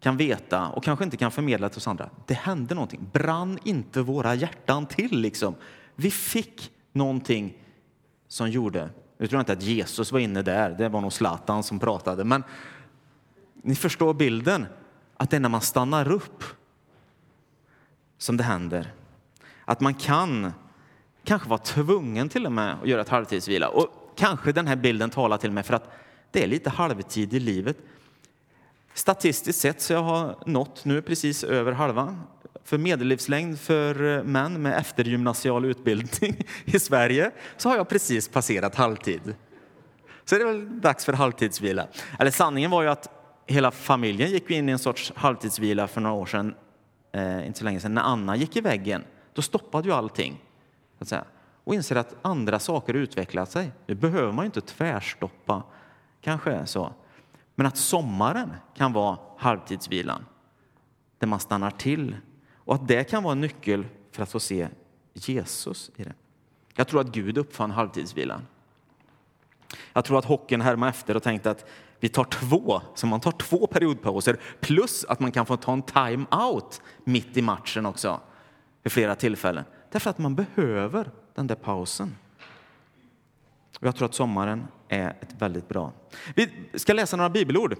kan 0.00 0.16
veta 0.16 0.68
och 0.68 0.84
kanske 0.84 1.04
inte 1.04 1.16
kan 1.16 1.30
förmedla 1.30 1.68
till 1.68 1.78
oss 1.78 1.88
andra. 1.88 2.10
Det 2.26 2.34
hände 2.34 2.74
någonting. 2.74 3.10
Brann 3.12 3.58
inte 3.64 4.02
våra 4.02 4.34
hjärtan 4.34 4.86
till 4.86 5.20
liksom? 5.20 5.54
Vi 5.94 6.10
fick 6.10 6.70
någonting 6.92 7.58
som 8.28 8.50
gjorde, 8.50 8.90
Nu 9.18 9.26
tror 9.26 9.38
jag 9.38 9.42
inte 9.42 9.52
att 9.52 9.62
Jesus 9.62 10.12
var 10.12 10.20
inne 10.20 10.42
där, 10.42 10.70
det 10.70 10.88
var 10.88 11.00
nog 11.00 11.12
Zlatan 11.12 11.62
som 11.62 11.78
pratade, 11.78 12.24
men 12.24 12.44
ni 13.62 13.74
förstår 13.74 14.14
bilden, 14.14 14.66
att 15.16 15.30
det 15.30 15.36
är 15.36 15.40
när 15.40 15.48
man 15.48 15.60
stannar 15.60 16.12
upp 16.12 16.44
som 18.18 18.36
det 18.36 18.44
händer. 18.44 18.92
Att 19.64 19.80
man 19.80 19.94
kan 19.94 20.52
kanske 21.24 21.48
vara 21.48 21.58
tvungen 21.58 22.28
till 22.28 22.46
och 22.46 22.52
med 22.52 22.74
att 22.82 22.88
göra 22.88 23.00
ett 23.00 23.08
halvtidsvila. 23.08 23.68
Och 23.68 24.12
kanske 24.16 24.52
den 24.52 24.66
här 24.66 24.76
bilden 24.76 25.10
talar 25.10 25.38
till 25.38 25.50
mig 25.50 25.62
för 25.62 25.74
att 25.74 25.90
det 26.30 26.42
är 26.42 26.46
lite 26.46 26.70
halvtid 26.70 27.34
i 27.34 27.40
livet. 27.40 27.76
Statistiskt 28.96 29.60
sett 29.60 29.80
så 29.80 29.92
jag 29.92 30.02
har 30.02 30.36
nått 30.46 30.84
nu 30.84 31.02
precis 31.02 31.44
över 31.44 31.72
halva 31.72 32.16
för 32.64 32.78
medellivslängd 32.78 33.58
för 33.58 34.16
eh, 34.16 34.24
män 34.24 34.62
med 34.62 34.78
eftergymnasial 34.78 35.64
utbildning 35.64 36.36
i 36.64 36.78
Sverige 36.78 37.30
så 37.56 37.68
har 37.68 37.76
jag 37.76 37.88
precis 37.88 38.28
passerat 38.28 38.74
halvtid. 38.74 39.34
Så 40.24 40.34
det 40.34 40.42
är 40.42 40.46
väl 40.46 40.80
dags 40.80 41.04
för 41.04 41.12
halvtidsvila. 41.12 41.86
Eller 42.18 42.30
sanningen 42.30 42.70
var 42.70 42.82
ju 42.82 42.88
att 42.88 43.10
hela 43.46 43.70
familjen 43.70 44.30
gick 44.30 44.50
in 44.50 44.68
i 44.68 44.72
en 44.72 44.78
sorts 44.78 45.12
halvtidsvila 45.16 45.88
för 45.88 46.00
några 46.00 46.16
år 46.16 46.26
sedan, 46.26 46.54
eh, 47.12 47.46
inte 47.46 47.58
så 47.58 47.64
länge 47.64 47.80
sedan, 47.80 47.94
när 47.94 48.02
Anna 48.02 48.36
gick 48.36 48.56
i 48.56 48.60
väggen. 48.60 49.04
Då 49.32 49.42
stoppade 49.42 49.88
ju 49.88 49.94
allting. 49.94 50.40
att 50.98 51.08
säga, 51.08 51.24
och 51.64 51.74
inser 51.74 51.96
att 51.96 52.14
andra 52.22 52.58
saker 52.58 52.94
utvecklat 52.94 53.50
sig. 53.50 53.72
Nu 53.86 53.94
behöver 53.94 54.32
man 54.32 54.44
ju 54.44 54.46
inte 54.46 54.60
tvärstoppa, 54.60 55.62
kanske 56.20 56.66
så. 56.66 56.92
Men 57.58 57.66
att 57.66 57.76
sommaren 57.76 58.52
kan 58.74 58.92
vara 58.92 59.18
halvtidsvilan, 59.38 60.26
där 61.18 61.26
man 61.26 61.40
stannar 61.40 61.70
till. 61.70 62.16
Och 62.54 62.74
att 62.74 62.88
det 62.88 63.04
kan 63.04 63.22
vara 63.22 63.32
en 63.32 63.40
nyckel 63.40 63.86
för 64.12 64.22
att 64.22 64.30
få 64.30 64.40
se 64.40 64.68
Jesus 65.14 65.90
i 65.96 66.04
det. 66.04 66.14
Jag 66.74 66.88
tror 66.88 67.00
att 67.00 67.12
Gud 67.12 67.38
uppfann 67.38 67.70
halvtidsvilan. 67.70 68.46
Jag 69.92 70.04
tror 70.04 70.18
att 70.18 70.24
hockeyn 70.24 70.60
härmade 70.60 70.90
efter 70.90 71.16
och 71.16 71.22
tänkte 71.22 71.50
att 71.50 71.66
vi 72.00 72.08
tar 72.08 72.24
två, 72.24 72.82
så 72.94 73.06
man 73.06 73.20
tar 73.20 73.32
två 73.32 73.66
periodpauser 73.66 74.40
plus 74.60 75.04
att 75.04 75.20
man 75.20 75.32
kan 75.32 75.46
få 75.46 75.56
ta 75.56 75.72
en 75.72 75.82
time-out 75.82 76.82
mitt 77.04 77.36
i 77.36 77.42
matchen 77.42 77.86
också 77.86 78.20
vid 78.82 78.92
flera 78.92 79.14
tillfällen. 79.14 79.64
Därför 79.90 80.10
att 80.10 80.18
man 80.18 80.34
behöver 80.34 81.10
den 81.34 81.46
där 81.46 81.54
pausen. 81.54 82.16
Och 83.78 83.86
jag 83.86 83.96
tror 83.96 84.06
att 84.06 84.14
sommaren 84.14 84.66
är 84.88 85.08
ett 85.20 85.34
väldigt 85.38 85.68
bra. 85.68 85.92
Vi 86.34 86.50
ska 86.74 86.92
läsa 86.92 87.16
några 87.16 87.30
bibelord 87.30 87.76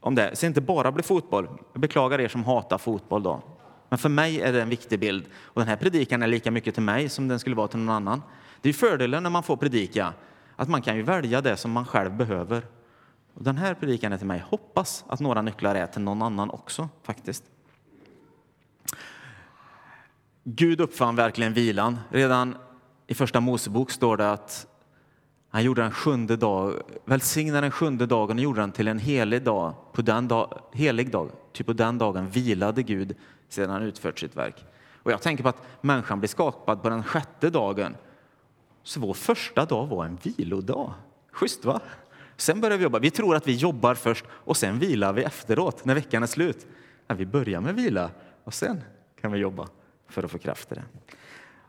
om 0.00 0.14
det, 0.14 0.36
så 0.36 0.40
det 0.40 0.46
inte 0.46 0.60
bara 0.60 0.92
blir 0.92 1.04
fotboll. 1.04 1.48
Jag 1.72 1.80
beklagar 1.80 2.20
er 2.20 2.28
som 2.28 2.44
hatar 2.44 2.78
fotboll 2.78 3.22
då. 3.22 3.42
Men 3.88 3.98
för 3.98 4.08
mig 4.08 4.40
är 4.40 4.52
det 4.52 4.62
en 4.62 4.68
viktig 4.68 5.00
bild. 5.00 5.24
Och 5.36 5.60
den 5.60 5.68
här 5.68 5.76
predikan 5.76 6.22
är 6.22 6.26
lika 6.26 6.50
mycket 6.50 6.74
till 6.74 6.82
mig 6.82 7.08
som 7.08 7.28
den 7.28 7.38
skulle 7.38 7.56
vara 7.56 7.68
till 7.68 7.78
någon 7.78 7.94
annan. 7.94 8.22
Det 8.60 8.68
är 8.68 8.72
fördelen 8.72 9.22
när 9.22 9.30
man 9.30 9.42
får 9.42 9.56
predika, 9.56 10.12
att 10.56 10.68
man 10.68 10.82
kan 10.82 10.96
ju 10.96 11.02
välja 11.02 11.40
det 11.40 11.56
som 11.56 11.72
man 11.72 11.86
själv 11.86 12.16
behöver. 12.16 12.66
Och 13.34 13.44
den 13.44 13.58
här 13.58 13.74
predikan 13.74 14.12
är 14.12 14.18
till 14.18 14.26
mig. 14.26 14.44
Hoppas 14.48 15.04
att 15.08 15.20
några 15.20 15.42
nycklar 15.42 15.74
är 15.74 15.86
till 15.86 16.02
någon 16.02 16.22
annan 16.22 16.50
också, 16.50 16.88
faktiskt. 17.02 17.44
Gud 20.44 20.80
uppfann 20.80 21.16
verkligen 21.16 21.52
vilan. 21.52 21.98
Redan 22.10 22.56
i 23.06 23.14
första 23.14 23.40
Mosebok 23.40 23.90
står 23.90 24.16
det 24.16 24.32
att 24.32 24.66
han 25.56 25.64
gjorde 25.64 25.82
den 25.82 25.90
sjunde 25.90 26.36
dag, 26.36 26.82
välsignade 27.04 27.60
den 27.60 27.70
sjunde 27.70 28.06
dagen 28.06 28.36
och 28.36 28.42
gjorde 28.42 28.60
den 28.60 28.72
till 28.72 28.88
en 28.88 28.98
helig 28.98 29.42
dag. 29.42 29.74
På 29.92 30.02
den 30.02 30.28
dag, 30.28 30.62
helig 30.72 31.10
dag, 31.10 31.30
ty 31.52 31.64
på 31.64 31.72
den 31.72 31.98
dagen 31.98 32.30
vilade 32.30 32.82
Gud 32.82 33.16
sedan 33.48 33.70
han 33.70 33.82
utfört 33.82 34.18
sitt 34.18 34.36
verk. 34.36 34.64
Och 35.02 35.12
jag 35.12 35.22
tänker 35.22 35.42
på 35.42 35.48
att 35.48 35.62
människan 35.80 36.18
blir 36.18 36.28
skapad 36.28 36.82
på 36.82 36.88
den 36.88 37.02
sjätte 37.04 37.50
dagen. 37.50 37.96
Så 38.82 39.00
vår 39.00 39.14
första 39.14 39.64
dag 39.64 39.86
var 39.86 40.04
en 40.04 40.18
vilodag. 40.22 40.92
Schysst 41.32 41.64
va? 41.64 41.80
Sen 42.36 42.60
börjar 42.60 42.78
vi 42.78 42.84
jobba. 42.84 42.98
Vi 42.98 43.10
tror 43.10 43.36
att 43.36 43.48
vi 43.48 43.54
jobbar 43.54 43.94
först 43.94 44.24
och 44.30 44.56
sen 44.56 44.78
vilar 44.78 45.12
vi 45.12 45.22
efteråt 45.22 45.84
när 45.84 45.94
veckan 45.94 46.22
är 46.22 46.26
slut. 46.26 46.66
Men 47.06 47.16
vi 47.16 47.26
börjar 47.26 47.60
med 47.60 47.74
vila 47.74 48.10
och 48.44 48.54
sen 48.54 48.80
kan 49.20 49.32
vi 49.32 49.38
jobba 49.38 49.68
för 50.08 50.22
att 50.22 50.30
få 50.30 50.38
kraft 50.38 50.72
i 50.72 50.74
det. 50.74 50.84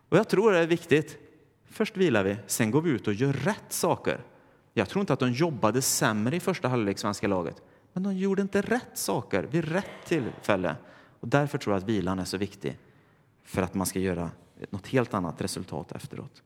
Och 0.09 0.17
jag 0.17 0.29
tror 0.29 0.51
det 0.51 0.59
är 0.59 0.67
viktigt. 0.67 1.26
Först 1.69 1.97
vilar 1.97 2.23
vi, 2.23 2.37
sen 2.47 2.71
går 2.71 2.81
vi 2.81 2.89
ut 2.89 3.07
och 3.07 3.13
gör 3.13 3.33
rätt 3.33 3.73
saker. 3.73 4.21
Jag 4.73 4.89
tror 4.89 5.01
inte 5.01 5.13
att 5.13 5.19
de 5.19 5.31
jobbade 5.31 5.81
sämre 5.81 6.35
i 6.35 6.39
första 6.39 6.67
halvlek, 6.67 6.99
svenska 6.99 7.27
laget. 7.27 7.61
Men 7.93 8.03
de 8.03 8.17
gjorde 8.17 8.41
inte 8.41 8.61
rätt 8.61 8.91
saker 8.93 9.43
vid 9.43 9.65
rätt 9.65 10.05
tillfälle. 10.05 10.75
Och 11.19 11.27
därför 11.27 11.57
tror 11.57 11.75
jag 11.75 11.83
att 11.83 11.89
vilan 11.89 12.19
är 12.19 12.25
så 12.25 12.37
viktig. 12.37 12.77
För 13.43 13.61
att 13.61 13.73
man 13.73 13.87
ska 13.87 13.99
göra 13.99 14.31
något 14.69 14.87
helt 14.87 15.13
annat 15.13 15.41
resultat 15.41 15.91
efteråt. 15.91 16.43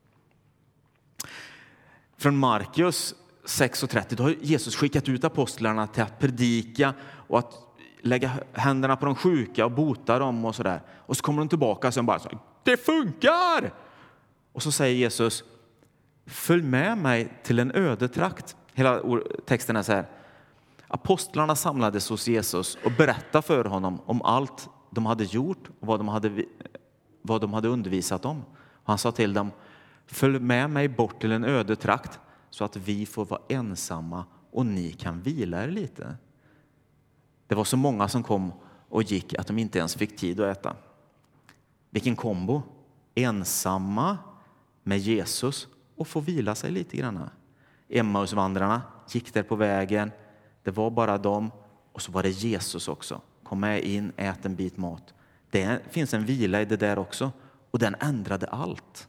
Från 2.17 2.37
Markus 2.37 3.15
6.30 3.45 4.15
då 4.15 4.23
har 4.23 4.35
Jesus 4.41 4.75
skickat 4.75 5.09
ut 5.09 5.23
apostlarna 5.23 5.87
till 5.87 6.03
att 6.03 6.19
predika 6.19 6.93
och 7.27 7.39
att 7.39 7.53
lägga 8.01 8.31
händerna 8.53 8.95
på 8.95 9.05
de 9.05 9.15
sjuka 9.15 9.65
och 9.65 9.71
bota 9.71 10.19
dem 10.19 10.45
och 10.45 10.55
sådär. 10.55 10.81
Och 10.89 11.17
så 11.17 11.23
kommer 11.23 11.39
de 11.39 11.49
tillbaka 11.49 11.91
och 11.97 12.05
bara 12.05 12.19
så, 12.19 12.39
det 12.63 12.77
funkar! 12.77 13.73
Och 14.53 14.63
så 14.63 14.71
säger 14.71 14.95
Jesus, 14.95 15.43
följ 16.25 16.63
med 16.63 16.97
mig 16.97 17.33
till 17.43 17.59
en 17.59 17.71
öde 17.71 18.07
trakt. 18.07 18.55
Hela 18.73 19.01
texten 19.45 19.75
är 19.75 19.83
så 19.83 19.91
här. 19.91 20.09
Apostlarna 20.87 21.55
samlades 21.55 22.09
hos 22.09 22.27
Jesus 22.27 22.77
och 22.85 22.91
berättade 22.97 23.41
för 23.41 23.65
honom 23.65 24.01
om 24.05 24.21
allt 24.21 24.69
de 24.89 25.05
hade 25.05 25.23
gjort 25.23 25.69
och 25.79 25.87
vad 25.87 25.99
de 25.99 26.07
hade, 26.07 26.45
vad 27.21 27.41
de 27.41 27.53
hade 27.53 27.67
undervisat 27.67 28.25
om. 28.25 28.43
Och 28.53 28.87
han 28.87 28.97
sa 28.97 29.11
till 29.11 29.33
dem, 29.33 29.51
följ 30.05 30.39
med 30.39 30.69
mig 30.69 30.87
bort 30.89 31.21
till 31.21 31.31
en 31.31 31.45
öde 31.45 31.75
trakt 31.75 32.19
så 32.49 32.63
att 32.63 32.77
vi 32.77 33.05
får 33.05 33.25
vara 33.25 33.41
ensamma 33.47 34.25
och 34.51 34.65
ni 34.65 34.91
kan 34.91 35.21
vila 35.21 35.63
er 35.63 35.67
lite. 35.67 36.17
Det 37.47 37.55
var 37.55 37.63
så 37.63 37.77
många 37.77 38.07
som 38.07 38.23
kom 38.23 38.53
och 38.89 39.03
gick 39.03 39.33
att 39.33 39.47
de 39.47 39.57
inte 39.57 39.79
ens 39.79 39.95
fick 39.95 40.17
tid 40.17 40.39
att 40.39 40.57
äta. 40.57 40.75
Vilken 41.89 42.15
kombo! 42.15 42.61
Ensamma 43.15 44.17
med 44.91 44.99
Jesus 44.99 45.67
och 45.95 46.07
få 46.07 46.19
vila 46.19 46.55
sig 46.55 46.71
lite 46.71 46.97
grann. 46.97 47.29
Emmausvandrarna 47.89 48.81
gick 49.09 49.33
där 49.33 49.43
på 49.43 49.55
vägen. 49.55 50.11
Det 50.63 50.71
var 50.71 50.89
bara 50.89 51.17
dem 51.17 51.51
och 51.91 52.01
så 52.01 52.11
var 52.11 52.23
det 52.23 52.29
Jesus 52.29 52.87
också. 52.87 53.21
Kom 53.43 53.59
med 53.59 53.83
in, 53.83 54.11
ät 54.17 54.45
en 54.45 54.55
bit 54.55 54.77
mat. 54.77 55.13
Det 55.49 55.79
finns 55.91 56.13
en 56.13 56.25
vila 56.25 56.61
i 56.61 56.65
det 56.65 56.77
där 56.77 56.99
också 56.99 57.31
och 57.71 57.79
den 57.79 57.95
ändrade 57.99 58.47
allt. 58.47 59.07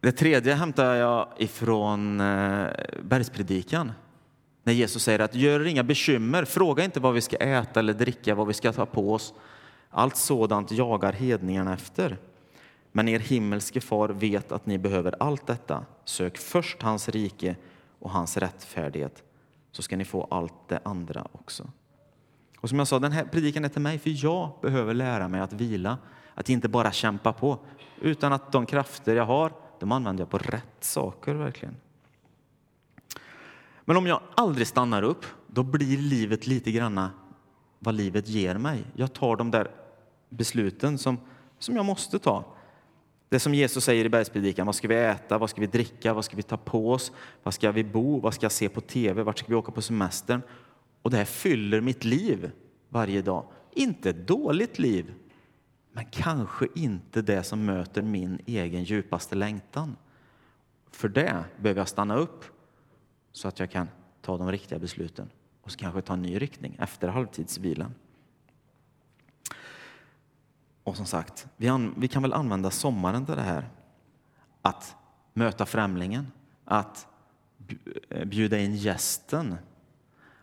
Det 0.00 0.12
tredje 0.12 0.54
hämtar 0.54 0.94
jag 0.94 1.28
ifrån 1.38 2.20
eh, 2.20 2.66
bergspredikan. 3.02 3.92
När 4.62 4.72
Jesus 4.72 5.02
säger 5.02 5.18
att 5.18 5.34
gör 5.34 5.66
inga 5.66 5.82
bekymmer, 5.82 6.44
fråga 6.44 6.84
inte 6.84 7.00
vad 7.00 7.14
vi 7.14 7.20
ska 7.20 7.36
äta 7.36 7.80
eller 7.80 7.94
dricka, 7.94 8.34
vad 8.34 8.46
vi 8.46 8.54
ska 8.54 8.72
ta 8.72 8.86
på 8.86 9.12
oss. 9.12 9.34
Allt 9.90 10.16
sådant 10.16 10.70
jagar 10.70 11.12
hedningarna 11.12 11.74
efter. 11.74 12.18
Men 12.92 13.08
er 13.08 13.18
himmelske 13.18 13.80
far 13.80 14.08
vet 14.08 14.52
att 14.52 14.66
ni 14.66 14.78
behöver 14.78 15.14
allt 15.20 15.46
detta. 15.46 15.84
Sök 16.04 16.38
först 16.38 16.82
hans 16.82 17.08
rike 17.08 17.56
och 17.98 18.10
hans 18.10 18.36
rättfärdighet 18.36 19.22
så 19.72 19.82
ska 19.82 19.96
ni 19.96 20.04
få 20.04 20.28
allt 20.30 20.68
det 20.68 20.80
andra 20.84 21.26
också. 21.32 21.70
Och 22.60 22.68
som 22.68 22.78
jag 22.78 22.88
sa, 22.88 22.98
den 22.98 23.12
här 23.12 23.24
predikan 23.24 23.64
är 23.64 23.68
till 23.68 23.80
mig 23.80 23.98
för 23.98 24.24
jag 24.24 24.50
behöver 24.62 24.94
lära 24.94 25.28
mig 25.28 25.40
att 25.40 25.52
vila, 25.52 25.98
att 26.34 26.48
inte 26.48 26.68
bara 26.68 26.92
kämpa 26.92 27.32
på, 27.32 27.58
utan 28.00 28.32
att 28.32 28.52
de 28.52 28.66
krafter 28.66 29.16
jag 29.16 29.24
har, 29.24 29.52
de 29.80 29.92
använder 29.92 30.22
jag 30.22 30.30
på 30.30 30.38
rätt 30.38 30.76
saker 30.80 31.34
verkligen. 31.34 31.76
Men 33.84 33.96
om 33.96 34.06
jag 34.06 34.20
aldrig 34.34 34.66
stannar 34.66 35.02
upp, 35.02 35.24
då 35.46 35.62
blir 35.62 35.98
livet 35.98 36.46
lite 36.46 36.72
granna 36.72 37.10
vad 37.78 37.94
livet 37.94 38.28
ger 38.28 38.54
mig. 38.54 38.84
Jag 38.94 39.12
tar 39.12 39.36
de 39.36 39.50
där 39.50 39.70
besluten 40.30 40.98
som, 40.98 41.18
som 41.58 41.76
jag 41.76 41.84
måste 41.84 42.18
ta. 42.18 42.44
Det 43.28 43.40
som 43.40 43.54
Jesus 43.54 43.84
säger 43.84 44.04
i 44.04 44.08
bergspredikan, 44.08 44.66
vad 44.66 44.74
ska 44.74 44.88
vi 44.88 44.94
äta, 44.94 45.38
vad 45.38 45.50
ska 45.50 45.60
vi 45.60 45.66
dricka, 45.66 46.14
vad 46.14 46.24
ska 46.24 46.36
vi 46.36 46.42
ta 46.42 46.56
på 46.56 46.92
oss, 46.92 47.12
vad 47.42 47.54
ska 47.54 47.72
vi 47.72 47.84
bo, 47.84 48.20
vad 48.20 48.34
ska 48.34 48.44
jag 48.44 48.52
se 48.52 48.68
på 48.68 48.80
tv, 48.80 49.22
vart 49.22 49.38
ska 49.38 49.48
vi 49.48 49.54
åka 49.54 49.72
på 49.72 49.82
semestern? 49.82 50.42
Och 51.02 51.10
det 51.10 51.16
här 51.16 51.24
fyller 51.24 51.80
mitt 51.80 52.04
liv 52.04 52.50
varje 52.88 53.22
dag. 53.22 53.44
Inte 53.72 54.10
ett 54.10 54.26
dåligt 54.26 54.78
liv, 54.78 55.14
men 55.92 56.04
kanske 56.10 56.66
inte 56.74 57.22
det 57.22 57.42
som 57.42 57.64
möter 57.64 58.02
min 58.02 58.38
egen 58.46 58.84
djupaste 58.84 59.34
längtan. 59.34 59.96
För 60.90 61.08
det 61.08 61.44
behöver 61.60 61.80
jag 61.80 61.88
stanna 61.88 62.16
upp 62.16 62.44
så 63.32 63.48
att 63.48 63.58
jag 63.58 63.70
kan 63.70 63.88
ta 64.20 64.38
de 64.38 64.52
riktiga 64.52 64.78
besluten 64.78 65.30
och 65.62 65.72
så 65.72 65.78
kanske 65.78 66.02
ta 66.02 66.12
en 66.12 66.22
ny 66.22 66.38
riktning 66.38 66.76
efter 66.80 67.08
halvtidsvilan. 67.08 67.94
Och 70.90 70.96
som 70.96 71.06
sagt, 71.06 71.46
vi, 71.56 71.68
an, 71.68 71.94
vi 71.96 72.08
kan 72.08 72.22
väl 72.22 72.32
använda 72.32 72.70
sommaren 72.70 73.26
till 73.26 73.36
det 73.36 73.42
här. 73.42 73.68
Att 74.62 74.96
möta 75.32 75.66
främlingen, 75.66 76.32
att 76.64 77.06
eh, 78.08 78.24
bjuda 78.24 78.58
in 78.58 78.76
gästen, 78.76 79.54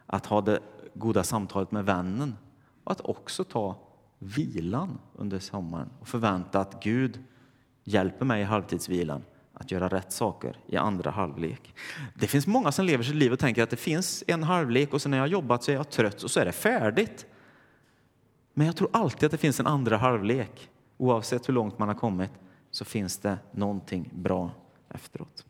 att 0.06 0.26
ha 0.26 0.42
det 0.42 0.60
goda 0.94 1.24
samtalet 1.24 1.72
med 1.72 1.86
vännen 1.86 2.36
och 2.84 2.92
att 2.92 3.02
också 3.02 3.44
ta 3.44 3.76
vilan 4.20 5.00
under 5.16 5.40
sommaren 5.40 5.90
och 6.00 6.08
förvänta 6.08 6.60
att 6.60 6.84
Gud 6.84 7.24
hjälper 7.84 8.26
mig 8.26 8.42
i 8.42 8.46
halvtidsvilan 8.46 9.24
att 9.54 9.72
göra 9.72 9.88
rätt 9.88 10.12
saker 10.12 10.60
i 10.68 10.78
andra 10.78 11.12
halvlek. 11.12 11.76
Det 12.14 12.28
finns 12.28 12.48
många 12.48 12.72
som 12.72 12.86
lever 12.86 13.04
sitt 13.04 13.16
liv 13.16 13.34
och 13.34 13.40
tänker 13.40 13.64
att 13.64 13.70
det 13.70 13.78
finns 13.78 14.24
en 14.28 14.44
halvlek 14.44 14.94
och 14.94 15.02
sen 15.02 15.12
när 15.12 15.18
jag 15.18 15.24
har 15.24 15.30
jobbat 15.30 15.64
så 15.64 15.72
är 15.72 15.76
jag 15.76 15.90
trött 15.90 16.24
och 16.24 16.32
så 16.32 16.40
är 16.40 16.46
det 16.46 16.52
färdigt. 16.52 17.26
Men 18.58 18.68
jag 18.68 18.76
tror 18.76 18.90
alltid 18.94 19.24
att 19.26 19.32
det 19.32 19.38
finns 19.38 19.60
en 19.60 19.68
andra 19.68 19.98
halvlek. 19.98 20.70
Oavsett 20.98 21.50
hur 21.50 21.54
långt 21.54 21.80
man 21.80 21.88
har 21.88 21.96
kommit 21.96 22.32
så 22.72 22.86
finns 22.86 23.18
det 23.18 23.38
någonting 23.52 24.10
bra 24.14 24.52
efteråt. 24.90 25.46